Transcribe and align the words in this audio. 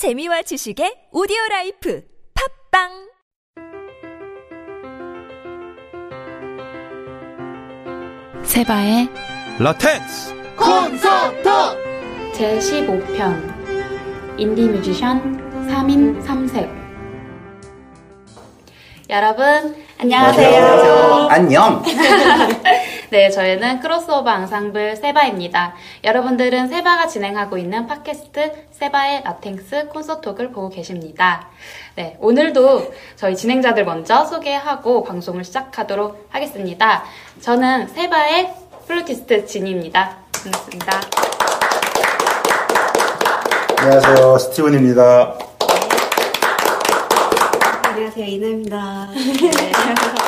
재미와 0.00 0.40
지식의 0.40 1.12
오디오 1.12 1.36
라이프 1.50 2.00
팟빵! 2.32 2.88
세바의 8.42 9.10
라텍스! 9.58 10.34
콘서톡! 10.56 11.44
제15편. 12.32 14.40
인디 14.40 14.62
뮤지션 14.62 15.36
3인 15.68 16.24
3색. 16.24 16.70
여러분 19.10 19.76
안녕하세요. 19.98 21.28
안녕. 21.30 21.82
네, 23.10 23.28
저희는 23.28 23.80
크로스오버 23.80 24.30
앙상블 24.30 24.94
세바입니다. 24.94 25.74
여러분들은 26.04 26.68
세바가 26.68 27.08
진행하고 27.08 27.58
있는 27.58 27.88
팟캐스트 27.88 28.68
세바의 28.70 29.24
라텍스 29.24 29.88
콘서톡을 29.88 30.52
보고 30.52 30.68
계십니다. 30.68 31.48
네, 31.96 32.16
오늘도 32.20 32.94
저희 33.16 33.34
진행자들 33.34 33.84
먼저 33.84 34.24
소개하고 34.24 35.02
방송을 35.02 35.42
시작하도록 35.42 36.28
하겠습니다. 36.30 37.02
저는 37.40 37.88
세바의 37.88 38.54
플루티스트 38.86 39.44
진입니다. 39.44 40.18
반갑습니다. 40.32 41.00
안녕하세요 43.80 44.38
스티븐입니다 44.38 45.38
안녕하세요 47.82 48.24
이나입니다. 48.24 49.08
네, 49.14 50.19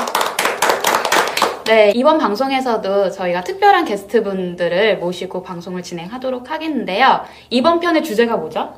이번 1.94 2.18
방송에서도 2.18 3.10
저희가 3.10 3.44
특별한 3.44 3.84
게스트분들을 3.84 4.98
모시고 4.98 5.42
방송을 5.42 5.82
진행하도록 5.82 6.50
하겠는데요. 6.50 7.22
이번 7.50 7.80
편의 7.80 8.02
주제가 8.02 8.36
뭐죠? 8.36 8.74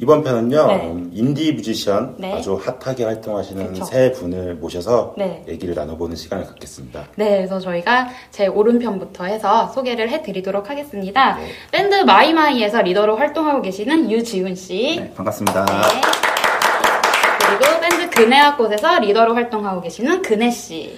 이번 0.00 0.24
편은요 0.24 0.66
네. 0.66 0.74
음, 0.86 1.10
인디 1.12 1.52
뮤지션 1.52 2.14
네. 2.16 2.32
아주 2.32 2.54
핫하게 2.54 3.04
활동하시는 3.04 3.74
그쵸. 3.74 3.84
세 3.84 4.12
분을 4.12 4.54
모셔서 4.54 5.14
네. 5.18 5.44
얘기를 5.46 5.74
나눠보는 5.74 6.16
시간을 6.16 6.46
갖겠습니다 6.46 7.08
네, 7.16 7.36
그래서 7.36 7.60
저희가 7.60 8.08
제 8.30 8.46
오른편부터 8.46 9.24
해서 9.24 9.68
소개를 9.68 10.08
해드리도록 10.08 10.70
하겠습니다. 10.70 11.36
네. 11.36 11.48
밴드 11.70 11.96
마이마이에서 11.96 12.80
리더로 12.80 13.16
활동하고 13.16 13.60
계시는 13.60 14.10
유지훈 14.10 14.54
씨. 14.54 14.96
네, 15.00 15.12
반갑습니다. 15.14 15.66
네. 15.66 15.72
그리고 17.58 17.80
밴드 17.80 18.08
그네학곳에서 18.10 19.00
리더로 19.00 19.34
활동하고 19.34 19.82
계시는 19.82 20.22
그네 20.22 20.50
씨. 20.50 20.96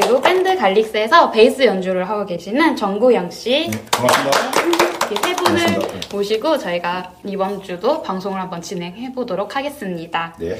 그리고 0.00 0.20
밴드 0.20 0.56
갈릭스에서 0.56 1.32
베이스 1.32 1.64
연주를 1.64 2.08
하고 2.08 2.24
계시는 2.24 2.76
정구영 2.76 3.32
씨. 3.32 3.68
반갑습니다 3.90 4.86
이렇게 5.10 5.16
세 5.16 5.34
분을 5.34 5.64
반갑습니다. 5.66 6.08
모시고 6.12 6.58
저희가 6.58 7.10
이번 7.24 7.60
주도 7.64 8.00
방송을 8.02 8.40
한번 8.40 8.62
진행해 8.62 9.12
보도록 9.12 9.56
하겠습니다. 9.56 10.34
네. 10.38 10.56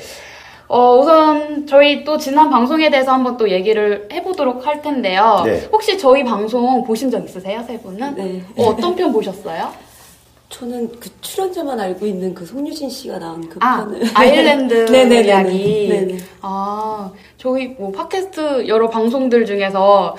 어, 0.66 0.97
우선 0.97 1.69
저희 1.69 2.03
또 2.03 2.19
지난 2.19 2.50
방송에 2.50 2.91
대해서 2.91 3.12
한번 3.12 3.36
또 3.36 3.48
얘기를 3.48 4.09
해보도록 4.12 4.66
할 4.66 4.83
텐데요. 4.83 5.42
네. 5.44 5.69
혹시 5.70 5.97
저희 5.97 6.25
방송 6.25 6.83
보신 6.83 7.09
적 7.09 7.25
있으세요, 7.25 7.62
세 7.64 7.78
분은? 7.78 8.14
네. 8.16 8.42
어, 8.56 8.70
어떤 8.70 8.97
편 8.97 9.12
보셨어요? 9.12 9.72
저는 10.48 10.91
그 10.98 11.10
출연자만 11.20 11.78
알고 11.78 12.06
있는 12.06 12.34
그 12.34 12.44
송유진 12.46 12.88
씨가 12.88 13.18
나온 13.18 13.46
그 13.48 13.58
아, 13.60 13.78
편을 13.78 14.02
아일랜드. 14.14 14.74
이야기. 15.27 15.88
네네. 15.88 16.18
아, 16.41 17.10
저희 17.36 17.68
뭐 17.68 17.92
팟캐스트 17.92 18.66
여러 18.66 18.88
방송들 18.88 19.44
중에서 19.44 20.16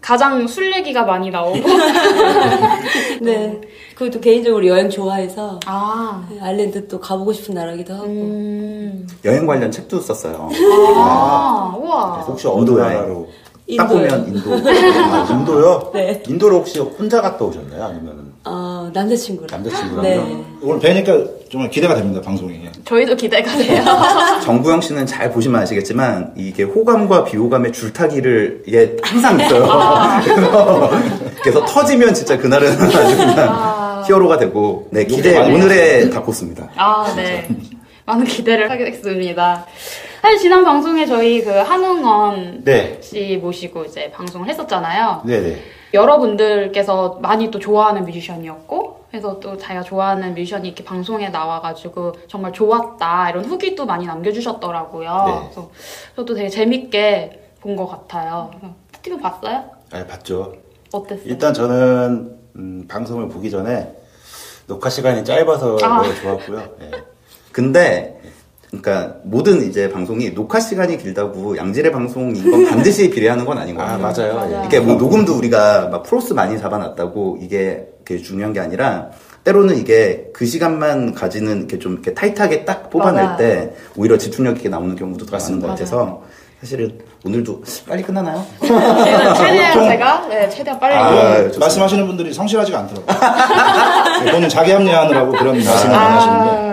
가장 0.00 0.46
술 0.46 0.74
얘기가 0.74 1.04
많이 1.04 1.30
나오고. 1.30 1.58
네. 3.22 3.60
그리고 3.94 4.14
또 4.14 4.20
개인적으로 4.20 4.66
여행 4.66 4.90
좋아해서 4.90 5.60
아, 5.66 6.26
아일랜드 6.40 6.88
또 6.88 6.98
가보고 7.00 7.32
싶은 7.32 7.54
나라기도 7.54 7.94
하고 7.94 8.06
음. 8.06 9.06
여행 9.24 9.46
관련 9.46 9.70
책도 9.70 10.00
썼어요. 10.00 10.50
아, 10.96 11.76
우와. 11.78 12.20
혹시 12.22 12.46
어느. 12.46 12.70
나라로 12.70 13.28
딱 13.41 13.41
인도요. 13.74 13.88
보면 13.88 14.28
인도. 14.28 14.54
아, 15.14 15.28
인도요? 15.30 15.90
네. 15.94 16.22
인도로 16.26 16.56
혹시 16.58 16.78
혼자 16.78 17.20
갔다 17.20 17.44
오셨나요? 17.44 17.84
아니면 17.84 18.32
어, 18.44 18.90
남자친구랑 18.92 19.62
남자친구랑요? 19.62 20.02
네. 20.02 20.44
오늘 20.62 20.80
뵈니까 20.80 21.16
정말 21.50 21.70
기대가 21.70 21.94
됩니다 21.94 22.20
방송이. 22.20 22.60
저희도 22.84 23.16
기대가 23.16 23.56
돼요. 23.56 23.84
정구영 24.42 24.80
씨는 24.80 25.06
잘 25.06 25.30
보시면 25.30 25.62
아시겠지만 25.62 26.32
이게 26.36 26.62
호감과 26.64 27.24
비호감의 27.24 27.72
줄타기를 27.72 28.64
이게 28.66 28.96
항상 29.02 29.40
있어요. 29.40 29.66
그래서, 30.24 30.90
그래서 31.42 31.66
터지면 31.66 32.14
진짜 32.14 32.36
그날은 32.38 32.72
아주 32.72 33.16
그냥 33.16 34.04
히어로가 34.06 34.38
되고 34.38 34.88
네 34.90 35.04
기대 35.04 35.38
오늘의 35.38 36.10
다코스입니다. 36.10 36.70
아, 36.76 37.12
네. 37.14 37.48
많은 38.06 38.24
기대를 38.24 38.70
하겠습니다. 38.70 39.66
사실 40.22 40.38
지난 40.38 40.64
방송에 40.64 41.04
저희 41.04 41.42
그 41.42 41.50
한웅원 41.50 42.62
네. 42.64 42.96
씨 43.02 43.38
모시고 43.42 43.84
이제 43.84 44.08
방송을 44.12 44.48
했었잖아요. 44.48 45.22
네네 45.24 45.56
여러분들께서 45.92 47.18
많이 47.20 47.50
또 47.50 47.58
좋아하는 47.58 48.04
뮤지션이었고, 48.06 49.04
그래서 49.10 49.38
또 49.40 49.58
자기가 49.58 49.82
좋아하는 49.82 50.32
뮤지션이 50.34 50.68
이렇게 50.68 50.82
방송에 50.84 51.28
나와가지고 51.28 52.12
정말 52.28 52.52
좋았다 52.52 53.28
이런 53.30 53.44
후기도 53.44 53.84
많이 53.84 54.06
남겨주셨더라고요. 54.06 55.24
네. 55.26 55.38
그래서 55.42 55.70
저도 56.16 56.34
되게 56.34 56.48
재밌게 56.48 57.40
본 57.60 57.76
것 57.76 57.86
같아요. 57.88 58.50
스티븐 58.94 59.20
봤어요? 59.20 59.64
아, 59.92 60.06
봤죠 60.06 60.54
어땠어요? 60.92 61.24
일단 61.26 61.52
저는 61.52 62.38
음, 62.56 62.86
방송을 62.88 63.28
보기 63.28 63.50
전에 63.50 63.92
녹화 64.66 64.88
시간이 64.88 65.24
짧아서 65.24 65.76
아. 65.82 65.88
너무 65.88 66.14
좋았고요 66.14 66.58
네. 66.78 66.90
근데 67.52 68.20
그러니까 68.72 69.16
모든 69.22 69.68
이제 69.68 69.90
방송이 69.90 70.32
녹화 70.34 70.58
시간이 70.58 70.96
길다고 70.96 71.58
양질의 71.58 71.92
방송인 71.92 72.50
건 72.50 72.64
반드시 72.64 73.10
비례하는 73.10 73.44
건 73.44 73.58
아닌 73.58 73.74
것아 73.74 73.98
같아요. 73.98 74.34
맞아요 74.34 74.62
예. 74.62 74.66
이게 74.66 74.80
뭐 74.80 74.94
녹음도 74.94 75.36
우리가 75.36 75.88
막 75.88 76.02
프로스 76.02 76.32
많이 76.32 76.58
잡아놨다고 76.58 77.38
이게 77.42 77.86
그게 78.02 78.22
중요한 78.22 78.54
게 78.54 78.60
아니라 78.60 79.10
때로는 79.44 79.76
이게 79.76 80.30
그 80.32 80.46
시간만 80.46 81.12
가지는 81.12 81.58
이렇게 81.58 81.78
좀 81.78 81.92
이렇게 81.92 82.14
타이트하게 82.14 82.64
딱 82.64 82.88
뽑아낼 82.88 83.22
맞아요. 83.24 83.36
때 83.36 83.72
오히려 83.94 84.16
집중력 84.16 84.56
있게 84.56 84.70
나오는 84.70 84.96
경우도 84.96 85.26
더 85.26 85.36
많은 85.36 85.60
것 85.60 85.66
맞아요. 85.66 85.70
같아서 85.76 86.22
사실은 86.60 86.98
오늘도 87.26 87.62
빨리 87.86 88.02
끝나나요? 88.02 88.42
최대한, 88.62 89.34
최대한 89.36 89.88
제가 89.90 90.28
네, 90.28 90.48
최대한 90.48 90.80
빨리 90.80 90.94
아. 90.94 91.58
말씀하시는 91.58 92.06
분들이 92.06 92.32
성실하지가 92.32 92.78
않더라고요. 92.78 93.06
네, 94.24 94.32
본인 94.32 94.48
자기 94.48 94.70
합리화하느라고 94.70 95.32
그런 95.32 95.56
말씀을 95.56 95.90
많이 95.94 96.14
하시는데. 96.14 96.71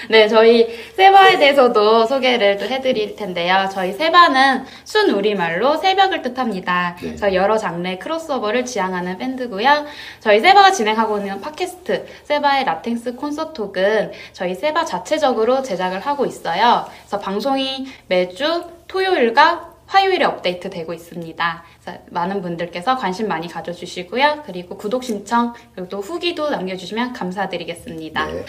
아, 0.00 0.06
네. 0.08 0.20
네, 0.20 0.28
저희 0.28 0.66
세바에 0.96 1.38
대해서도 1.38 2.06
소개를 2.06 2.56
또 2.58 2.66
해드릴 2.66 3.16
텐데요. 3.16 3.68
저희 3.72 3.92
세바는 3.92 4.64
순 4.84 5.10
우리말로 5.10 5.76
새벽을 5.76 6.22
뜻합니다. 6.22 6.96
네. 7.02 7.16
저희 7.16 7.34
여러 7.34 7.56
장르의 7.56 7.98
크로스오버를 7.98 8.64
지향하는 8.64 9.18
밴드고요. 9.18 9.86
저희 10.20 10.40
세바가 10.40 10.72
진행하고 10.72 11.18
있는 11.18 11.40
팟캐스트 11.40 12.06
세바의 12.24 12.64
라텍스 12.64 13.16
콘서톡은 13.16 14.12
저희 14.32 14.54
세바 14.54 14.84
자체적으로 14.84 15.62
제작을 15.62 16.00
하고 16.00 16.26
있어요. 16.26 16.86
그래서 17.02 17.18
방송이 17.18 17.86
매주 18.06 18.64
토요일과 18.88 19.70
화요일에 19.86 20.24
업데이트 20.24 20.70
되고 20.70 20.94
있습니다. 20.94 21.64
많은 22.10 22.42
분들께서 22.42 22.96
관심 22.96 23.26
많이 23.26 23.48
가져주시고요. 23.48 24.44
그리고 24.46 24.76
구독 24.76 25.02
신청, 25.02 25.52
그리고 25.74 25.88
또 25.88 26.00
후기도 26.00 26.48
남겨주시면 26.48 27.12
감사드리겠습니다. 27.12 28.26
네. 28.26 28.44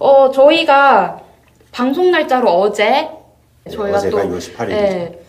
어, 0.00 0.30
저희가 0.30 1.20
방송 1.72 2.10
날짜로 2.10 2.50
어제 2.50 3.08
저희가 3.70 3.98
어제가 3.98 4.22
또 4.22 4.28
6월 4.28 4.38
18일이죠. 4.38 4.68
네, 4.68 5.20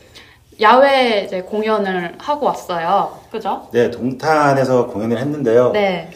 야외 0.61 1.23
이제 1.25 1.41
공연을 1.41 2.15
하고 2.17 2.45
왔어요. 2.47 3.19
그죠? 3.31 3.67
네, 3.71 3.91
동탄에서 3.91 4.87
공연을 4.87 5.17
했는데요. 5.19 5.71
네. 5.71 6.09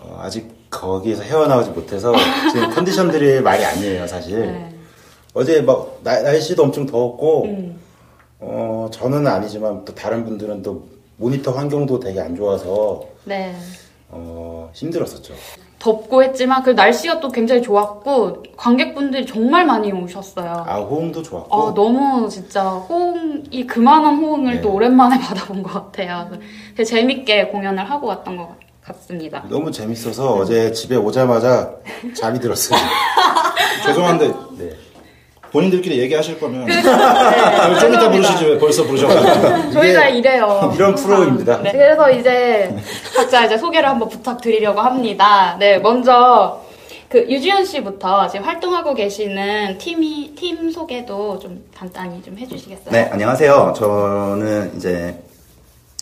어, 0.00 0.18
아직 0.22 0.52
거기에서 0.70 1.22
헤어나오지 1.22 1.70
못해서 1.70 2.12
지금 2.52 2.74
컨디션들이 2.74 3.40
말이 3.42 3.64
아니에요, 3.64 4.06
사실. 4.08 4.40
네. 4.40 4.74
어제 5.32 5.62
막 5.62 6.00
나- 6.02 6.20
날씨도 6.20 6.62
엄청 6.64 6.86
더웠고, 6.86 7.44
음. 7.44 7.80
어, 8.40 8.88
저는 8.92 9.26
아니지만 9.26 9.84
또 9.84 9.94
다른 9.94 10.24
분들은 10.24 10.62
또 10.62 10.84
모니터 11.16 11.52
환경도 11.52 12.00
되게 12.00 12.20
안 12.20 12.34
좋아서 12.34 13.04
네. 13.24 13.54
어, 14.08 14.68
힘들었었죠. 14.74 15.32
덥고 15.84 16.22
했지만 16.22 16.62
그 16.62 16.70
날씨가 16.70 17.20
또 17.20 17.28
굉장히 17.28 17.60
좋았고 17.60 18.42
관객분들이 18.56 19.26
정말 19.26 19.66
많이 19.66 19.92
오셨어요. 19.92 20.64
아, 20.66 20.78
호응도 20.78 21.22
좋았고. 21.22 21.54
아, 21.54 21.74
너무 21.74 22.26
진짜 22.30 22.62
호응이 22.62 23.66
그만한 23.66 24.16
호응을 24.16 24.54
네. 24.54 24.60
또 24.62 24.72
오랜만에 24.72 25.18
받아본 25.20 25.62
것 25.62 25.74
같아요. 25.74 26.30
재밌게 26.82 27.48
공연을 27.48 27.84
하고 27.90 28.06
왔던 28.06 28.38
것 28.38 28.48
같습니다. 28.82 29.44
너무 29.50 29.70
재밌어서 29.70 30.36
어제 30.36 30.72
집에 30.72 30.96
오자마자 30.96 31.74
잠이 32.16 32.40
들었어요. 32.40 32.78
죄송한데 33.84 34.28
네. 34.56 34.70
본인들끼리 35.54 36.00
얘기하실 36.00 36.40
거면 36.40 36.64
네, 36.66 36.82
좀 36.82 37.94
이따. 37.94 38.10
부르시지 38.10 38.44
왜 38.44 38.58
벌써 38.58 38.84
부르셔가지고. 38.84 39.70
저희가 39.80 40.08
이래요. 40.08 40.72
이런 40.74 40.96
프로입니다. 40.96 41.62
네, 41.62 41.70
그래서 41.70 42.10
이제 42.10 42.76
각자 43.14 43.46
이제 43.46 43.56
소개를 43.56 43.88
한번 43.88 44.08
부탁드리려고 44.08 44.80
합니다. 44.80 45.56
네, 45.60 45.78
먼저 45.78 46.60
그 47.08 47.20
유지현 47.30 47.64
씨부터 47.66 48.26
지금 48.26 48.44
활동하고 48.46 48.94
계시는 48.94 49.78
팀이 49.78 50.34
팀 50.36 50.72
소개도 50.72 51.38
좀 51.38 51.62
간단히 51.72 52.20
좀 52.20 52.36
해주시겠어요? 52.36 52.90
네, 52.90 53.08
안녕하세요. 53.12 53.74
저는 53.76 54.72
이제 54.76 55.22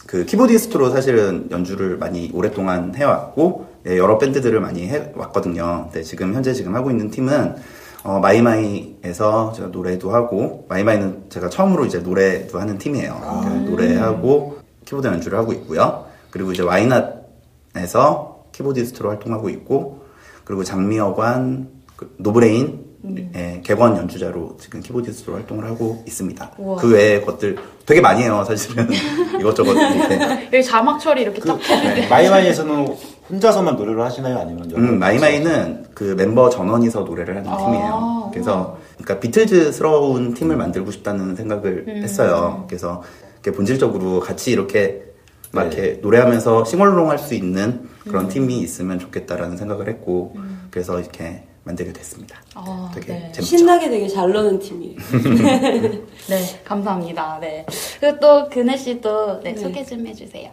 그 0.07 0.25
키보디스트로 0.25 0.89
사실은 0.89 1.49
연주를 1.51 1.99
많이 1.99 2.31
오랫동안 2.33 2.95
해왔고 2.97 3.67
네, 3.83 3.99
여러 3.99 4.17
밴드들을 4.17 4.59
많이 4.61 4.87
해왔거든요. 4.89 5.91
네, 5.93 6.03
지금 6.03 6.33
현재 6.33 6.55
지금 6.55 6.75
하고 6.75 6.91
있는 6.91 7.11
팀은 7.11 7.57
어, 8.05 8.19
마이마이에서 8.19 9.53
제가 9.53 9.69
노래도 9.69 10.11
하고 10.11 10.67
마이마이는 10.69 11.27
제가 11.29 11.49
처음으로 11.49 11.87
이제 11.87 11.99
노래도 11.99 12.59
하는 12.59 12.79
팀이에요. 12.79 13.43
네, 13.45 13.71
노래하고 13.71 14.59
키보드 14.85 15.07
연주를 15.07 15.39
하고 15.39 15.53
있고요. 15.53 16.07
그리고 16.31 16.53
이제 16.53 16.63
와이낫에서 16.63 18.47
keyboardist로 18.53 19.09
활동하고 19.11 19.49
있고 19.51 20.05
그리고 20.45 20.65
장미여관 20.65 21.69
그 21.97 22.15
노브레인 22.19 22.92
의 23.05 23.61
객원 23.63 23.97
연주자로 23.97 24.57
지금 24.61 24.81
keyboardist로 24.81 25.35
활동을 25.35 25.65
하고 25.65 26.03
있습니다. 26.07 26.53
우와. 26.57 26.77
그 26.77 26.93
외의 26.93 27.25
것들 27.25 27.57
되게 27.85 28.01
많이 28.01 28.23
해요, 28.23 28.45
사실은. 28.47 28.89
이것저것 29.41 29.73
이렇게. 29.73 30.21
여기 30.53 30.63
자막 30.65 31.01
처리 31.01 31.23
이렇게 31.23 31.41
쫙 31.41 31.59
해주세요. 31.59 32.09
마이마이에서는 32.09 32.97
혼자서만 33.29 33.75
노래를 33.77 34.01
하시나요? 34.03 34.39
아니면 34.39 34.71
여러 34.71 34.83
음, 34.83 34.99
마이마이는 35.01 35.87
그 35.95 36.15
멤버 36.17 36.49
전원이서 36.49 37.01
노래를 37.01 37.37
하는 37.39 37.51
아, 37.51 37.57
팀이에요. 37.57 38.31
그래서, 38.33 38.79
그러니까 38.99 39.19
비틀즈스러운 39.21 40.35
팀을 40.35 40.57
만들고 40.57 40.93
싶다는 40.93 41.35
생각을 41.35 41.85
음. 41.89 42.03
했어요. 42.05 42.65
그래서 42.69 43.03
이렇게 43.43 43.51
본질적으로 43.57 44.21
같이 44.21 44.53
이렇게 44.53 45.03
막 45.51 45.69
네. 45.71 45.77
이렇게 45.77 46.01
노래하면서 46.03 46.65
싱얼롱 46.67 47.11
할 47.11 47.19
수 47.19 47.35
있는 47.35 47.63
음. 47.65 47.89
그런 48.05 48.29
팀이 48.29 48.59
있으면 48.61 49.01
좋겠다라는 49.01 49.57
생각을 49.57 49.89
했고, 49.89 50.37
그래서 50.71 51.01
이렇게 51.01 51.43
만들게 51.65 51.93
됐습니다. 51.93 52.41
아, 52.55 52.91
되게 52.95 53.13
네. 53.13 53.21
재밌죠. 53.33 53.43
신나게 53.43 53.89
되게 53.89 54.09
잘 54.09 54.31
노는 54.33 54.59
팀이에요. 54.59 54.97
네, 56.29 56.61
감사합니다. 56.65 57.39
네. 57.41 57.65
그리고 58.01 58.19
또 58.21 58.49
근혜 58.49 58.77
씨도 58.77 59.41
네, 59.43 59.55
네. 59.55 59.61
소개 59.61 59.85
좀 59.85 60.07
해주세요. 60.07 60.51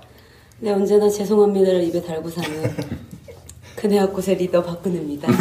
네, 0.60 0.72
언제나 0.72 1.10
죄송합니다를 1.10 1.84
입에 1.84 2.02
달고 2.02 2.30
사는 2.30 2.50
그네학곳의 3.76 4.36
리더 4.36 4.62
박근혜입니다. 4.62 5.30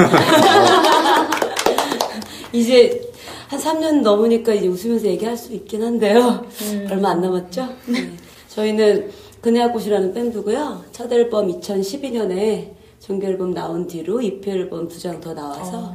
이제 2.53 3.03
한 3.49 3.59
3년 3.61 4.00
넘으니까 4.03 4.55
이제 4.55 4.69
웃으면서 4.69 5.06
얘기할 5.06 5.37
수 5.37 5.53
있긴 5.53 5.82
한데요. 5.82 6.47
얼마 6.91 7.11
안 7.11 7.21
남았죠? 7.21 7.69
네. 7.87 8.11
저희는 8.49 9.11
그네학곳이라는 9.41 10.14
밴드고요. 10.14 10.85
첫 10.93 11.12
앨범 11.12 11.49
2012년에 11.61 12.77
정규 13.08 13.26
앨범 13.26 13.55
나온 13.55 13.87
뒤로 13.87 14.20
EP 14.20 14.50
앨범 14.50 14.87
두 14.87 14.99
장 15.00 15.19
더 15.20 15.32
나와서 15.32 15.94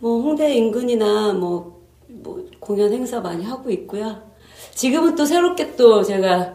뭐 0.00 0.20
홍대 0.20 0.52
인근이나 0.56 1.32
뭐, 1.32 1.82
뭐 2.08 2.44
공연 2.58 2.92
행사 2.92 3.20
많이 3.20 3.44
하고 3.44 3.70
있고요. 3.70 4.16
지금은 4.74 5.14
또 5.14 5.24
새롭게 5.24 5.76
또 5.76 6.02
제가 6.02 6.54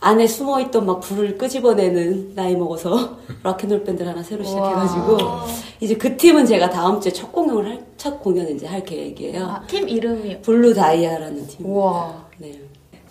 안에 0.00 0.26
숨어있던 0.26 0.84
막 0.84 0.98
불을 1.00 1.38
끄집어내는 1.38 2.34
나이 2.34 2.56
먹어서 2.56 3.18
락앤롤 3.44 3.84
밴드를 3.84 4.10
하나 4.10 4.22
새로 4.22 4.42
시작해가지고 4.44 5.18
이제 5.80 5.96
그 5.96 6.16
팀은 6.16 6.44
제가 6.44 6.68
다음 6.70 7.00
주에 7.00 7.12
첫 7.12 7.30
공연을 7.32 7.70
할, 7.70 7.86
첫 7.96 8.20
공연을 8.20 8.56
이제 8.56 8.66
할 8.66 8.84
계획이에요. 8.84 9.44
아, 9.44 9.62
팀 9.68 9.88
이름이 9.88 10.42
블루 10.42 10.74
다이아라는 10.74 11.46
팀. 11.46 11.66
우와. 11.66 12.24
네. 12.38 12.60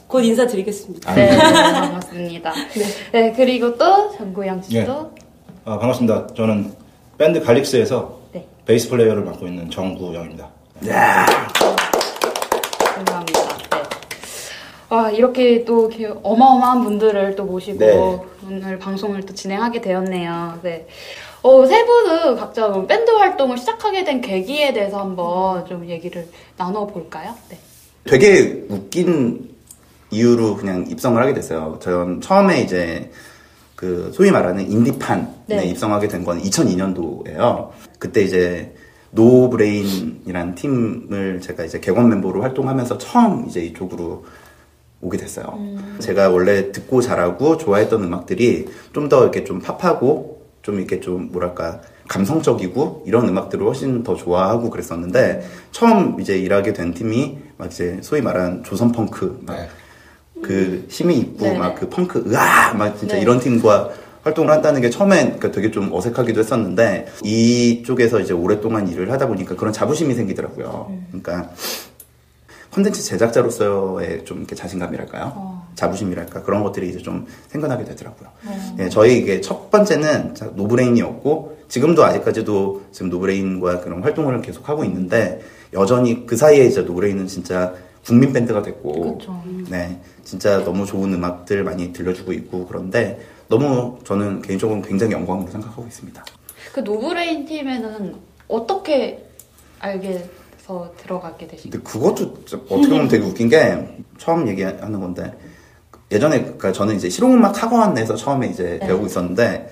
곧 0.07 0.19
인사드리겠습니다. 0.21 1.15
네, 1.15 1.35
반갑습니다. 1.37 2.53
네. 3.13 3.33
그리고 3.35 3.75
또 3.77 4.11
정구영 4.17 4.61
씨도 4.61 4.77
예. 4.77 5.24
아, 5.67 5.79
반갑습니다. 5.79 6.27
저는 6.35 6.71
밴드 7.17 7.41
갈릭스에서 7.41 8.19
네. 8.33 8.45
베이스 8.65 8.87
플레이어를 8.87 9.23
맡고 9.23 9.47
있는 9.47 9.67
정구영입니다. 9.71 10.47
감사합니다. 12.77 13.41
네. 13.71 13.83
와, 14.89 15.09
이렇게 15.09 15.65
또 15.65 15.89
이렇게 15.89 16.13
어마어마한 16.21 16.83
분들을 16.83 17.35
또 17.35 17.45
모시고 17.45 17.79
네. 17.79 18.19
오늘 18.45 18.77
방송을 18.77 19.25
또 19.25 19.33
진행하게 19.33 19.81
되었네요. 19.81 20.59
네. 20.61 20.85
어, 21.41 21.65
세 21.65 21.83
분은 21.83 22.35
각자 22.35 22.71
밴드 22.85 23.09
활동을 23.09 23.57
시작하게 23.57 24.03
된 24.03 24.21
계기에 24.21 24.71
대해서 24.71 24.99
한번 24.99 25.65
좀 25.65 25.89
얘기를 25.89 26.27
나눠볼까요? 26.57 27.33
네. 27.49 27.57
되게 28.03 28.65
웃긴 28.69 29.49
이유로 30.11 30.57
그냥 30.57 30.85
입성을 30.87 31.19
하게 31.19 31.33
됐어요. 31.33 31.79
전 31.81 32.21
처음에 32.21 32.61
이제 32.61 33.11
그 33.75 34.11
소위 34.13 34.31
말하는 34.31 34.69
인디판에 34.71 35.27
네. 35.47 35.65
입성하게 35.65 36.07
된 36.07 36.23
건 36.23 36.41
2002년도예요. 36.41 37.69
그때 37.99 38.21
이제 38.23 38.73
노브레인이라는 39.11 40.55
팀을 40.55 41.41
제가 41.41 41.63
이제 41.65 41.79
객원 41.79 42.09
멤버로 42.09 42.41
활동하면서 42.41 42.97
처음 42.97 43.45
이제 43.47 43.61
이쪽으로 43.61 44.25
오게 45.01 45.17
됐어요. 45.17 45.59
제가 45.99 46.29
원래 46.29 46.71
듣고 46.71 47.01
잘하고 47.01 47.57
좋아했던 47.57 48.03
음악들이 48.03 48.67
좀 48.93 49.09
더 49.09 49.21
이렇게 49.23 49.43
좀 49.43 49.59
팝하고 49.59 50.41
좀 50.61 50.79
이렇게 50.79 50.99
좀 50.99 51.29
뭐랄까 51.31 51.81
감성적이고 52.07 53.03
이런 53.05 53.27
음악들을 53.27 53.65
훨씬 53.65 54.03
더 54.03 54.15
좋아하고 54.15 54.69
그랬었는데 54.69 55.45
처음 55.71 56.19
이제 56.19 56.37
일하게 56.37 56.73
된 56.73 56.93
팀이 56.93 57.37
막 57.57 57.71
이제 57.71 57.99
소위 58.01 58.21
말하는 58.21 58.63
조선 58.63 58.91
펑크 58.91 59.41
막 59.45 59.55
네. 59.55 59.67
그 60.45 60.85
힘이 60.89 61.17
있고 61.17 61.45
네네. 61.45 61.57
막그 61.57 61.89
펑크 61.89 62.25
으아 62.27 62.73
막 62.75 62.99
진짜 62.99 63.15
네. 63.15 63.21
이런 63.21 63.39
팀과 63.39 63.89
활동을 64.23 64.51
한다는 64.51 64.79
게 64.81 64.91
처음엔 64.91 65.37
그러니까 65.37 65.51
되게 65.51 65.71
좀 65.71 65.91
어색하기도 65.91 66.39
했었는데 66.39 67.07
이쪽에서 67.23 68.19
이제 68.19 68.33
오랫동안 68.33 68.87
일을 68.87 69.11
하다 69.11 69.27
보니까 69.27 69.55
그런 69.55 69.73
자부심이 69.73 70.13
생기더라고요. 70.13 70.91
그러니까 71.07 71.49
콘텐츠 72.71 73.01
제작자로서의 73.03 74.25
좀 74.25 74.39
이렇게 74.39 74.55
자신감이랄까요? 74.55 75.63
자부심이랄까 75.75 76.43
그런 76.43 76.61
것들이 76.61 76.89
이제 76.89 76.99
좀 76.99 77.25
생겨나게 77.47 77.85
되더라고요. 77.85 78.29
예, 78.79 78.89
저희 78.89 79.17
이게 79.17 79.41
첫 79.41 79.71
번째는 79.71 80.35
자, 80.35 80.51
노브레인이었고 80.55 81.57
지금도 81.69 82.03
아직까지도 82.03 82.83
지금 82.91 83.09
노브레인과 83.09 83.81
그런 83.81 84.03
활동을 84.03 84.41
계속 84.41 84.67
하고 84.69 84.83
있는데 84.83 85.41
여전히 85.73 86.25
그 86.25 86.35
사이에 86.35 86.65
이제 86.65 86.81
노브레인은 86.81 87.27
진짜 87.27 87.73
국민 88.05 88.31
밴드가 88.33 88.61
됐고 88.61 89.17
그쵸. 89.17 89.41
네 89.69 89.99
진짜 90.23 90.63
너무 90.63 90.85
좋은 90.85 91.13
음악들 91.13 91.63
많이 91.63 91.91
들려주고 91.91 92.33
있고 92.33 92.67
그런데 92.67 93.19
너무 93.47 93.97
저는 94.03 94.41
개인적으로 94.41 94.81
굉장히 94.81 95.13
영광으로 95.13 95.49
생각하고 95.51 95.85
있습니다. 95.87 96.23
그 96.73 96.79
노브레인 96.81 97.45
팀에는 97.45 98.15
어떻게 98.47 99.25
알게 99.79 100.29
서 100.59 100.91
들어가게 100.97 101.45
되신 101.47 101.69
근데 101.69 101.83
그것도 101.83 102.23
어떻게 102.23 102.89
보면 102.89 103.07
되게 103.07 103.23
웃긴 103.23 103.49
게 103.49 104.03
처음 104.17 104.47
얘기하는 104.47 104.99
건데 104.99 105.31
예전에 106.11 106.41
그러니까 106.41 106.71
저는 106.71 106.95
이제 106.95 107.07
실용음악 107.09 107.61
학원에서 107.61 108.15
처음에 108.15 108.47
이제 108.47 108.79
네. 108.81 108.87
배우고 108.87 109.05
있었는데 109.05 109.71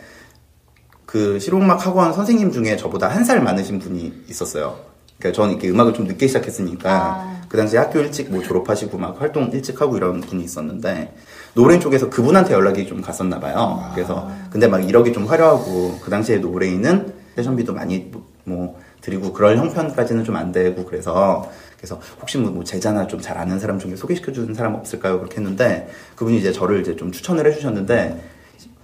그 1.07 1.39
실용음악 1.39 1.85
학원 1.85 2.13
선생님 2.13 2.51
중에 2.51 2.75
저보다 2.77 3.07
한 3.07 3.23
살 3.25 3.41
많으신 3.41 3.79
분이 3.79 4.23
있었어요. 4.29 4.77
그러니까 5.23 5.31
저는 5.31 5.51
이렇게 5.53 5.69
음악을 5.69 5.93
좀 5.93 6.05
늦게 6.05 6.27
시작했으니까 6.27 6.91
아. 6.91 7.41
그 7.47 7.55
당시 7.57 7.77
학교 7.77 7.99
일찍 7.99 8.29
뭐 8.29 8.41
졸업하시고 8.43 8.97
막 8.97 9.21
활동 9.21 9.49
일찍 9.53 9.79
하고 9.81 9.95
이런 9.95 10.19
분이 10.19 10.43
있었는데 10.43 11.13
노브레인 11.53 11.79
쪽에서 11.79 12.09
그분한테 12.09 12.53
연락이 12.53 12.85
좀 12.85 12.99
갔었나 13.01 13.39
봐요. 13.39 13.89
그래서 13.93 14.29
근데 14.49 14.67
막 14.67 14.79
이력이 14.83 15.13
좀 15.13 15.25
화려하고 15.25 15.99
그 16.01 16.09
당시에 16.09 16.37
노브레인은 16.37 17.13
세션비도 17.35 17.73
많이 17.73 18.09
뭐- 18.11 18.25
뭐 18.43 18.79
드리고 19.01 19.31
그럴 19.33 19.57
형편까지는 19.57 20.23
좀 20.25 20.35
안 20.35 20.51
되고 20.51 20.83
그래서 20.83 21.49
그래서 21.77 21.99
혹시 22.21 22.37
뭐, 22.37 22.51
뭐 22.51 22.63
제자나 22.63 23.07
좀 23.07 23.21
잘 23.21 23.37
아는 23.37 23.59
사람 23.59 23.79
중에 23.79 23.95
소개시켜 23.95 24.31
주는 24.33 24.53
사람 24.53 24.75
없을까요? 24.75 25.19
그렇게 25.19 25.37
했는데 25.37 25.89
그분이 26.15 26.37
이제 26.39 26.51
저를 26.51 26.81
이제 26.81 26.95
좀 26.95 27.11
추천을 27.11 27.45
해주셨는데 27.47 28.21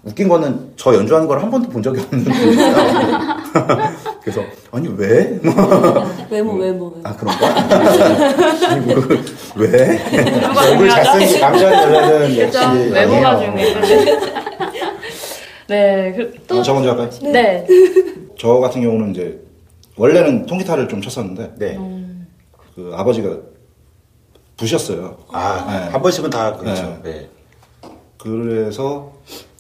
웃긴 0.03 0.27
거는 0.29 0.73
저 0.77 0.93
연주하는 0.95 1.27
걸 1.27 1.39
한 1.41 1.49
번도 1.51 1.69
본 1.69 1.81
적이 1.83 2.01
없는 2.01 2.23
분이었어요. 2.23 3.39
그래서 4.29 4.43
아니 4.71 4.87
왜? 4.95 5.23
뭐, 5.43 6.07
외모, 6.29 6.53
외모. 6.53 6.93
아 7.03 7.15
그런가? 7.15 7.47
아니 8.69 8.85
뭐 8.85 9.03
왜? 9.55 9.99
얼굴 10.55 10.89
잘생긴 10.89 11.39
남자 11.39 11.65
여자는 11.65 12.37
역시? 12.37 12.57
외모가 12.91 13.29
아니에요. 13.29 13.83
중요해요. 13.83 14.19
네, 15.67 16.13
그, 16.15 16.33
또, 16.47 16.59
어, 16.59 16.63
저 16.63 16.73
먼저 16.73 16.89
할까요? 16.89 17.09
네. 17.31 17.65
저 18.37 18.55
같은 18.55 18.81
경우는 18.81 19.11
이제 19.11 19.39
원래는 19.97 20.45
통기타를 20.45 20.87
좀 20.87 21.01
쳤었는데 21.01 21.53
네. 21.57 21.77
그 22.75 22.91
아버지가 22.95 23.37
부셨어요. 24.57 25.17
아, 25.31 25.65
네. 25.67 25.91
한 25.91 26.01
번씩은 26.01 26.29
다 26.29 26.55
그렇죠. 26.55 26.99
네. 27.03 27.29
그래서 28.17 29.11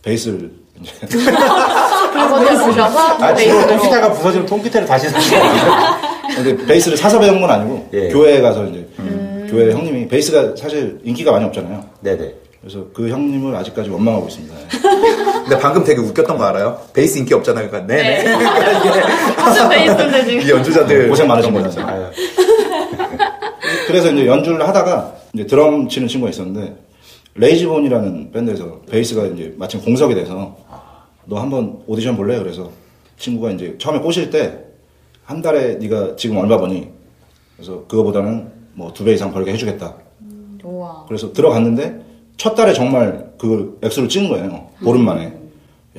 베이스를 0.03 0.51
이제 0.79 0.91
아버지 2.35 2.65
보셔서 2.65 2.99
아, 3.23 3.35
지금 3.35 3.53
베이스로. 3.53 3.67
통기타가 3.77 4.11
부서지면 4.13 4.45
통기타를 4.45 4.87
다시 4.87 5.09
사는 5.09 5.25
근데 6.35 6.65
베이스를 6.65 6.97
사서 6.97 7.19
배운 7.19 7.41
건 7.41 7.49
아니고 7.49 7.89
예. 7.93 8.09
교회에 8.09 8.41
가서 8.41 8.65
이제 8.65 8.87
교회 9.49 9.71
형님이 9.71 10.07
베이스가 10.07 10.55
사실 10.55 10.99
인기가 11.03 11.31
많이 11.31 11.43
없잖아요. 11.45 11.83
네네. 12.01 12.33
그래서 12.61 12.85
그 12.93 13.09
형님을 13.09 13.55
아직까지 13.55 13.89
원망하고 13.89 14.27
있습니다. 14.27 14.53
근데 15.43 15.57
방금 15.59 15.83
되게 15.83 15.99
웃겼던 16.01 16.37
거 16.37 16.43
알아요? 16.43 16.79
베이스 16.93 17.17
인기 17.17 17.33
없잖아요. 17.33 17.69
그러니까 17.69 17.91
네네. 17.93 18.35
무슨 19.43 19.69
베이스인데 19.69 20.25
지금. 20.25 20.41
이 20.41 20.49
연주자들 20.51 21.09
고생 21.09 21.27
많으신 21.27 21.51
거죠. 21.53 21.65
거잖아요. 21.65 22.03
아유, 22.05 22.11
그래서 23.87 24.11
이제 24.11 24.25
연주를 24.27 24.67
하다가 24.67 25.13
이제 25.33 25.45
드럼 25.45 25.87
치는 25.89 26.07
친구가 26.07 26.29
있었는데 26.29 26.75
레이지본이라는 27.35 28.31
밴드에서 28.31 28.81
베이스가 28.91 29.25
이제 29.27 29.53
마침 29.57 29.81
공석이 29.81 30.13
돼서 30.13 30.55
너 31.29 31.37
한번 31.39 31.81
오디션 31.87 32.15
볼래? 32.17 32.37
그래서 32.39 32.71
친구가 33.17 33.51
이제 33.51 33.75
처음에 33.77 33.99
꼬실 33.99 34.29
때 34.29 34.65
한 35.25 35.43
달에 35.43 35.75
네가 35.75 36.15
지금 36.15 36.37
얼마 36.37 36.57
버니? 36.57 36.89
그래서 37.55 37.85
그거보다는 37.87 38.51
뭐 38.73 38.91
두 38.93 39.03
배 39.05 39.13
이상 39.13 39.31
벌게 39.31 39.53
해주겠다. 39.53 39.93
우와. 40.63 41.05
그래서 41.07 41.31
들어갔는데 41.33 42.01
첫 42.35 42.55
달에 42.55 42.73
정말 42.73 43.31
그 43.37 43.77
액수를 43.83 44.09
찍은 44.09 44.29
거예요. 44.29 44.69
보름 44.83 45.05
만에. 45.05 45.31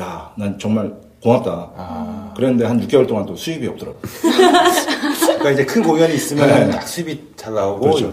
야, 0.01 0.33
난 0.37 0.59
정말 0.59 0.93
고맙다. 1.23 2.33
그랬는데 2.37 2.65
한 2.65 2.81
6개월 2.81 3.07
동안 3.07 3.25
또 3.25 3.37
수입이 3.37 3.69
없더라고요. 3.69 4.01
그러니까 5.39 5.51
이제 5.53 5.65
큰 5.65 5.83
공연이 5.85 6.15
있으면 6.15 6.49
네. 6.49 6.71
딱 6.71 6.89
수입이 6.89 7.21
잘 7.37 7.55
나오고 7.55 7.81
그렇죠. 7.83 8.13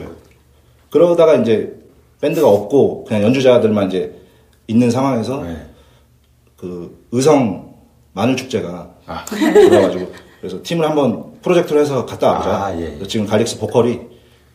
그러다가 0.92 1.34
이제 1.36 1.74
밴드가 2.22 2.48
없고 2.48 3.06
그냥 3.06 3.24
연주자들만 3.24 3.88
이제 3.88 4.14
있는 4.68 4.92
상황에서 4.92 5.42
네. 5.42 5.67
그 6.58 7.06
의성 7.12 7.74
마늘 8.14 8.36
축제가 8.36 8.90
아. 9.06 9.26
들어가지고 9.26 10.12
그래서 10.42 10.60
팀을 10.64 10.88
한번 10.88 11.34
프로젝트로 11.42 11.80
해서 11.80 12.06
갔다 12.06 12.32
와보자. 12.32 12.50
아, 12.50 12.74
예. 12.78 12.86
그래서 12.88 13.08
지금 13.08 13.26
갈릭스 13.28 13.60
보컬이 13.60 14.00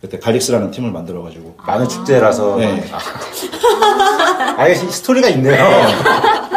그때 0.00 0.18
갈릭스라는 0.18 0.70
팀을 0.72 0.90
만들어가지고 0.90 1.54
마늘 1.64 1.88
축제라서 1.88 2.56
네. 2.56 2.84
아, 2.92 4.54
아, 4.62 4.66
이게 4.68 4.74
스토리가 4.74 5.28
있네요. 5.30 5.62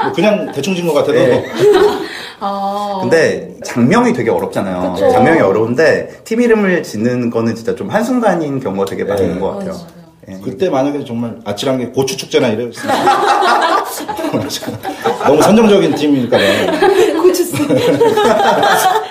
뭐 0.03 0.11
그냥 0.13 0.51
대충 0.51 0.75
진 0.75 0.87
것 0.87 0.93
같아도 0.93 1.13
네. 1.13 1.45
아. 2.39 2.97
근데 3.01 3.55
작명이 3.63 4.13
되게 4.13 4.29
어렵잖아요. 4.31 4.93
그쵸. 4.93 5.11
작명이 5.11 5.39
어려운데 5.41 6.21
팀 6.23 6.41
이름을 6.41 6.81
짓는 6.83 7.29
거는 7.29 7.55
진짜 7.55 7.75
좀 7.75 7.89
한순간인 7.89 8.59
경우가 8.59 8.85
되게 8.85 9.03
많이 9.03 9.27
네. 9.27 9.39
것 9.39 9.51
같아요. 9.59 9.77
예. 10.27 10.39
그때 10.43 10.69
만약에 10.71 11.05
정말 11.05 11.39
아찔한 11.45 11.77
게 11.77 11.85
고추 11.87 12.17
축제나 12.17 12.47
이랬어요. 12.49 12.91
너무 15.25 15.41
선정적인 15.41 15.95
팀이니까. 15.95 16.37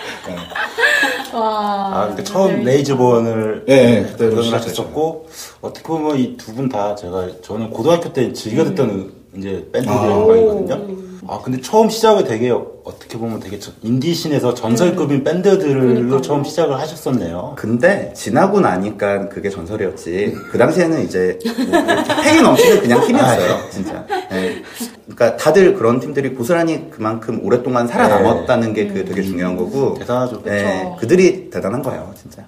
와. 1.32 1.90
아, 1.92 2.06
근데 2.08 2.22
처음 2.22 2.62
레이지본을 2.62 3.64
예, 3.68 3.74
예, 3.74 4.02
그때로 4.02 4.30
그런 4.30 4.44
시작했죠. 4.44 4.70
했었고 4.82 5.26
어떻게 5.60 5.82
보면 5.86 6.18
이 6.18 6.36
두 6.36 6.54
분 6.54 6.68
다 6.68 6.94
제가 6.94 7.26
저는 7.42 7.70
고등학교 7.70 8.12
때 8.12 8.32
즐겨 8.32 8.64
듣던 8.64 8.90
음. 8.90 9.12
이제 9.36 9.68
밴드들의 9.72 10.16
음악이거든요. 10.16 11.04
아 11.26 11.40
근데 11.42 11.60
처음 11.60 11.88
시작을 11.88 12.24
되게 12.24 12.50
어떻게 12.50 13.16
보면 13.18 13.40
되게 13.40 13.58
저- 13.58 13.72
인디 13.82 14.05
scene에서 14.05 14.54
전설급인 14.54 15.18
음. 15.20 15.24
밴드들로 15.24 16.20
처음 16.20 16.44
시작을 16.44 16.78
하셨었네요. 16.78 17.54
근데 17.56 18.12
지나고 18.14 18.60
나니까 18.60 19.28
그게 19.30 19.48
전설이었지. 19.48 20.34
그 20.50 20.58
당시에는 20.58 21.02
이제 21.04 21.38
뭐 21.44 21.78
이렇게 21.80 22.14
패기 22.22 22.42
넘치는 22.42 22.80
그냥 22.80 23.06
팀이었어요, 23.06 23.70
진짜. 23.70 24.06
예. 24.32 24.62
그러니까 25.06 25.36
다들 25.36 25.74
그런 25.74 25.98
팀들이 26.00 26.34
고스란히 26.34 26.90
그만큼 26.90 27.40
오랫동안 27.44 27.86
살아남았다는 27.88 28.72
게 28.74 28.88
그 28.88 29.04
되게 29.04 29.22
중요한 29.22 29.56
거고. 29.56 29.94
대단하죠. 29.98 30.42
예, 30.46 30.94
그들이 30.98 31.48
대단한 31.50 31.82
거예요, 31.82 32.12
진짜. 32.20 32.44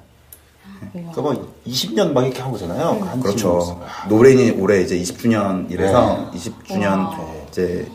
그뭐 1.14 1.54
20년 1.66 2.12
막 2.12 2.25
이렇게 2.25 2.42
한 2.42 2.52
거잖아요. 2.52 2.99
한 3.11 3.21
그렇죠. 3.21 3.80
노래인이 4.09 4.50
올해 4.61 4.83
이제 4.83 4.97
20주년이라서 4.99 6.30
20주년 6.33 7.11
이제 7.50 7.87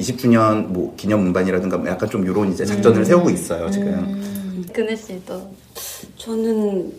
20주년 0.00 0.66
뭐 0.66 0.94
기념 0.96 1.26
음반이라든가 1.26 1.78
뭐 1.78 1.88
약간 1.88 2.08
좀 2.08 2.24
이런 2.24 2.52
이제 2.52 2.64
작전을 2.64 3.04
세우고 3.04 3.30
있어요 3.30 3.70
지금. 3.70 4.66
그네 4.72 4.94
씨도. 4.96 5.50
저는 6.16 6.92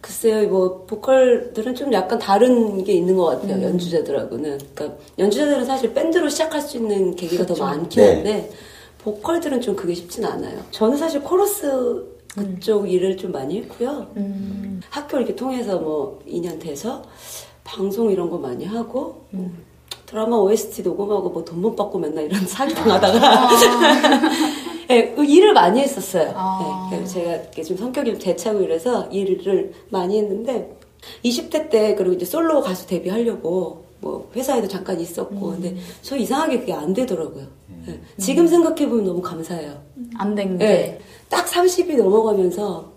글쎄요, 0.00 0.48
뭐 0.48 0.84
보컬들은 0.86 1.74
좀 1.74 1.92
약간 1.92 2.18
다른 2.18 2.82
게 2.82 2.92
있는 2.92 3.16
것 3.16 3.26
같아요. 3.26 3.56
음. 3.56 3.62
연주자들하고는. 3.62 4.58
그러니까 4.74 4.98
연주자들은 5.18 5.64
사실 5.64 5.94
밴드로 5.94 6.28
시작할 6.28 6.60
수 6.60 6.76
있는 6.76 7.14
계기가 7.14 7.46
더 7.46 7.54
많긴 7.54 8.02
네. 8.02 8.14
한데 8.14 8.50
보컬들은 8.98 9.60
좀 9.60 9.76
그게 9.76 9.94
쉽진 9.94 10.24
않아요. 10.24 10.60
저는 10.72 10.96
사실 10.96 11.20
코러스 11.22 12.04
그쪽 12.34 12.90
일을 12.90 13.16
좀 13.16 13.30
많이 13.30 13.58
했고요. 13.58 14.08
음. 14.16 14.80
학교 14.90 15.18
이렇게 15.18 15.36
통해서 15.36 15.78
뭐 15.78 16.20
2년 16.26 16.58
돼서 16.60 17.04
방송 17.62 18.10
이런 18.10 18.28
거 18.28 18.38
많이 18.38 18.64
하고 18.64 19.26
뭐 19.30 19.44
음. 19.44 19.64
드라마 20.12 20.36
OST 20.36 20.82
녹음하고 20.82 21.30
뭐 21.30 21.42
돈 21.44 21.58
못 21.60 21.74
받고 21.74 21.98
맨날 21.98 22.24
이런 22.26 22.44
사기 22.46 22.74
당하다가 22.74 23.48
예, 24.90 25.08
그 25.16 25.24
일을 25.24 25.54
많이 25.54 25.80
했었어요. 25.80 26.32
아. 26.36 26.90
예, 26.92 26.96
그래서 26.96 27.14
제가 27.14 27.34
이렇게 27.34 27.62
좀 27.62 27.76
성격이 27.78 28.10
좀 28.10 28.18
대차고 28.20 28.60
이래서 28.60 29.06
일을 29.10 29.72
많이 29.88 30.18
했는데 30.18 30.76
20대 31.24 31.70
때 31.70 31.94
그리고 31.94 32.12
이제 32.14 32.24
솔로 32.26 32.60
가수 32.60 32.86
데뷔하려고 32.86 33.84
뭐 34.00 34.30
회사에도 34.36 34.68
잠깐 34.68 35.00
있었고 35.00 35.48
음. 35.48 35.52
근데 35.62 35.76
저 36.02 36.16
이상하게 36.16 36.60
그게 36.60 36.72
안 36.74 36.92
되더라고요. 36.92 37.46
예, 37.88 37.98
지금 38.18 38.46
생각해 38.46 38.86
보면 38.88 39.04
너무 39.06 39.22
감사해요. 39.22 39.72
안 40.18 40.34
된 40.34 40.58
게. 40.58 40.64
네. 40.64 40.98
딱 41.30 41.46
30이 41.46 41.96
넘어가면서 41.96 42.92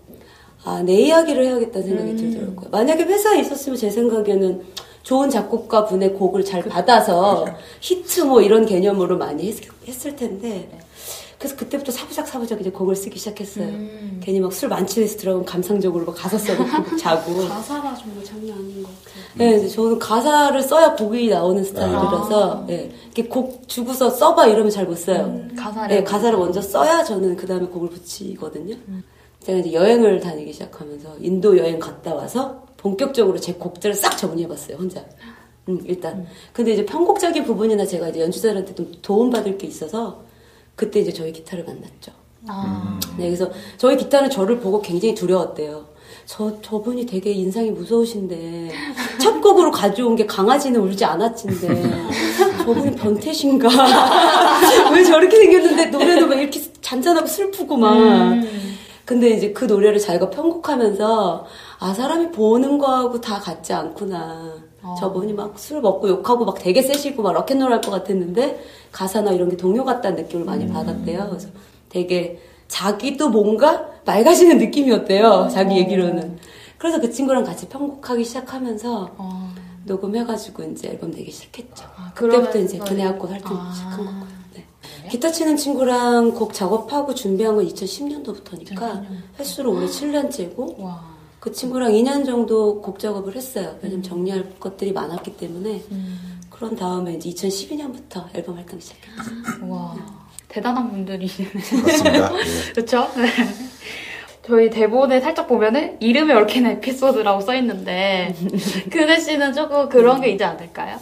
아, 0.64 0.82
내 0.82 0.94
이야기를 1.00 1.44
해야겠다는 1.44 1.86
생각이 1.86 2.16
들더라고요. 2.16 2.68
만약에 2.70 3.04
회사에 3.04 3.40
있었으면 3.40 3.78
제 3.78 3.88
생각에는 3.88 4.62
좋은 5.06 5.30
작곡가 5.30 5.84
분의 5.84 6.14
곡을 6.14 6.44
잘 6.44 6.64
받아서 6.64 7.46
히트 7.80 8.22
뭐 8.22 8.42
이런 8.42 8.66
개념으로 8.66 9.16
많이 9.16 9.54
했, 9.86 10.04
을 10.04 10.16
텐데 10.16 10.68
그래서 11.38 11.54
그때부터 11.54 11.92
사부작 11.92 12.26
사부작 12.26 12.60
이제 12.60 12.70
곡을 12.70 12.96
쓰기 12.96 13.16
시작했어요. 13.16 13.68
괜히 14.20 14.40
막 14.40 14.52
술 14.52 14.68
만취해서 14.68 15.16
들어가면 15.18 15.44
감상적으로 15.46 16.06
막 16.06 16.16
가사 16.16 16.36
써고 16.36 16.64
자고. 16.98 17.46
가사가 17.46 17.94
정말 17.94 18.24
장난 18.24 18.58
아닌 18.58 18.82
것 18.82 18.88
같아요. 19.04 19.60
네, 19.60 19.68
저는 19.68 20.00
가사를 20.00 20.60
써야 20.64 20.96
곡이 20.96 21.28
나오는 21.28 21.62
스타일이라서 21.62 22.66
예, 22.70 22.90
이렇게 23.04 23.28
곡 23.28 23.68
주고서 23.68 24.10
써봐 24.10 24.48
이러면 24.48 24.70
잘 24.70 24.86
못 24.86 24.96
써요. 24.98 25.40
가사를. 25.56 25.94
네, 25.94 26.02
가사를 26.02 26.36
먼저 26.36 26.60
써야 26.60 27.04
저는 27.04 27.36
그 27.36 27.46
다음에 27.46 27.66
곡을 27.66 27.90
붙이거든요. 27.90 28.74
제가 29.44 29.58
이제 29.60 29.72
여행을 29.72 30.18
다니기 30.18 30.52
시작하면서 30.52 31.18
인도 31.20 31.56
여행 31.58 31.78
갔다 31.78 32.12
와서 32.12 32.65
본격적으로 32.86 33.40
제 33.40 33.54
곡들을 33.54 33.96
싹 33.96 34.16
정리해봤어요, 34.16 34.76
혼자. 34.76 35.04
음, 35.68 35.80
일단. 35.86 36.24
근데 36.52 36.72
이제 36.72 36.86
편곡적인 36.86 37.44
부분이나 37.44 37.84
제가 37.84 38.10
이제 38.10 38.20
연주자들한테 38.20 38.76
좀 38.76 38.92
도움받을 39.02 39.58
게 39.58 39.66
있어서 39.66 40.22
그때 40.76 41.00
이제 41.00 41.12
저희 41.12 41.32
기타를 41.32 41.64
만났죠. 41.64 42.12
아. 42.46 43.00
네, 43.18 43.24
그래서 43.24 43.50
저희 43.76 43.96
기타는 43.96 44.30
저를 44.30 44.60
보고 44.60 44.80
굉장히 44.80 45.16
두려웠대요. 45.16 45.96
저, 46.26 46.60
저분이 46.60 47.06
되게 47.06 47.32
인상이 47.32 47.72
무서우신데, 47.72 48.70
첫 49.20 49.40
곡으로 49.40 49.72
가져온 49.72 50.14
게 50.14 50.24
강아지는 50.26 50.80
울지 50.80 51.04
않았진데, 51.04 51.82
저분이 52.64 52.94
변태신가? 52.94 53.68
왜 54.94 55.02
저렇게 55.02 55.36
생겼는데 55.36 55.86
노래도 55.86 56.26
막 56.28 56.36
이렇게 56.36 56.60
잔잔하고 56.80 57.26
슬프고 57.26 57.76
막. 57.76 57.96
근데 59.04 59.30
이제 59.30 59.52
그 59.52 59.64
노래를 59.64 59.98
자기가 59.98 60.30
편곡하면서, 60.30 61.46
아, 61.78 61.92
사람이 61.92 62.30
보는 62.32 62.78
거하고 62.78 63.20
다 63.20 63.38
같지 63.38 63.72
않구나. 63.72 64.54
저분이 65.00 65.32
막 65.32 65.58
술 65.58 65.80
먹고 65.80 66.08
욕하고 66.08 66.44
막 66.44 66.56
되게 66.58 66.80
세시고 66.80 67.22
막 67.22 67.32
락앤롤 67.32 67.72
할 67.72 67.80
것 67.80 67.90
같았는데, 67.90 68.62
가사나 68.92 69.32
이런 69.32 69.48
게 69.48 69.56
동요 69.56 69.84
같다는 69.84 70.22
느낌을 70.22 70.44
많이 70.44 70.68
받았대요. 70.68 71.26
그래서 71.28 71.48
되게 71.88 72.40
자기도 72.68 73.28
뭔가 73.30 73.88
맑아지는 74.04 74.58
느낌이었대요. 74.58 75.48
자기 75.52 75.76
얘기로는. 75.78 76.38
그래서 76.78 77.00
그 77.00 77.10
친구랑 77.10 77.44
같이 77.44 77.68
편곡하기 77.68 78.24
시작하면서 78.24 79.10
어. 79.18 79.50
녹음해가지고 79.86 80.62
이제 80.64 80.88
앨범 80.88 81.10
내기 81.10 81.30
시작했죠. 81.30 81.84
아, 81.96 82.12
그때부터 82.14 82.58
이제 82.60 82.78
그네학고 82.78 83.26
활동 83.28 83.56
아. 83.56 83.72
시작한 83.72 83.98
거고요. 83.98 84.26
네. 84.54 84.64
기타 85.10 85.30
치는 85.32 85.56
친구랑 85.56 86.32
곡 86.32 86.52
작업하고 86.54 87.14
준비한 87.14 87.56
건 87.56 87.66
2010년도부터니까 87.66 89.04
횟수로 89.38 89.72
올해 89.74 89.86
7년째고 89.86 90.80
와. 90.80 91.15
그 91.46 91.52
친구랑 91.52 91.92
2년 91.92 92.26
정도 92.26 92.82
곡 92.82 92.98
작업을 92.98 93.36
했어요. 93.36 93.78
왜냐면 93.80 94.02
정리할 94.02 94.58
것들이 94.58 94.90
많았기 94.90 95.36
때문에 95.36 95.80
그런 96.50 96.74
다음에 96.74 97.14
이제 97.14 97.30
2012년부터 97.30 98.24
앨범 98.34 98.56
활동 98.56 98.80
시작했죠. 98.80 99.30
와. 99.68 99.94
대단한 100.48 100.90
분들이시네. 100.90 101.48
그렇습니다. 101.48 102.32
예. 102.34 102.72
그쵸? 102.74 103.08
네. 103.16 103.28
저희 104.44 104.70
대본에 104.70 105.20
살짝 105.20 105.46
보면은 105.46 105.96
이름에 106.00 106.34
얽힌 106.34 106.66
에피소드라고 106.66 107.40
써 107.42 107.54
있는데 107.54 108.34
그네 108.90 109.20
씨는 109.20 109.52
조금 109.52 109.88
그런 109.88 110.20
게 110.20 110.30
있지 110.30 110.42
않을까요? 110.42 110.98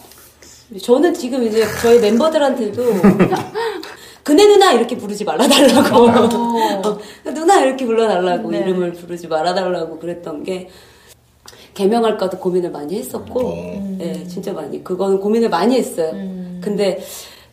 저는 0.83 1.15
지금 1.15 1.43
이제 1.43 1.65
저희 1.81 2.01
멤버들한테도 2.01 2.83
그네 4.25 4.47
누나 4.47 4.73
이렇게 4.73 4.97
부르지 4.97 5.25
말아달라고 5.25 5.97
어, 6.09 6.99
누나 7.35 7.61
이렇게 7.61 7.85
불러달라고 7.85 8.51
네. 8.51 8.61
이름을 8.61 8.93
부르지 8.95 9.29
말아달라고 9.29 9.99
그랬던 9.99 10.43
게 10.45 10.71
개명할까도 11.75 12.39
고민을 12.39 12.71
많이 12.71 12.97
했었고, 12.97 13.41
어. 13.49 13.97
예, 14.01 14.25
진짜 14.29 14.53
많이. 14.53 14.83
그거는 14.85 15.19
고민을 15.19 15.49
많이 15.51 15.77
했어요. 15.77 16.13
근데 16.61 17.03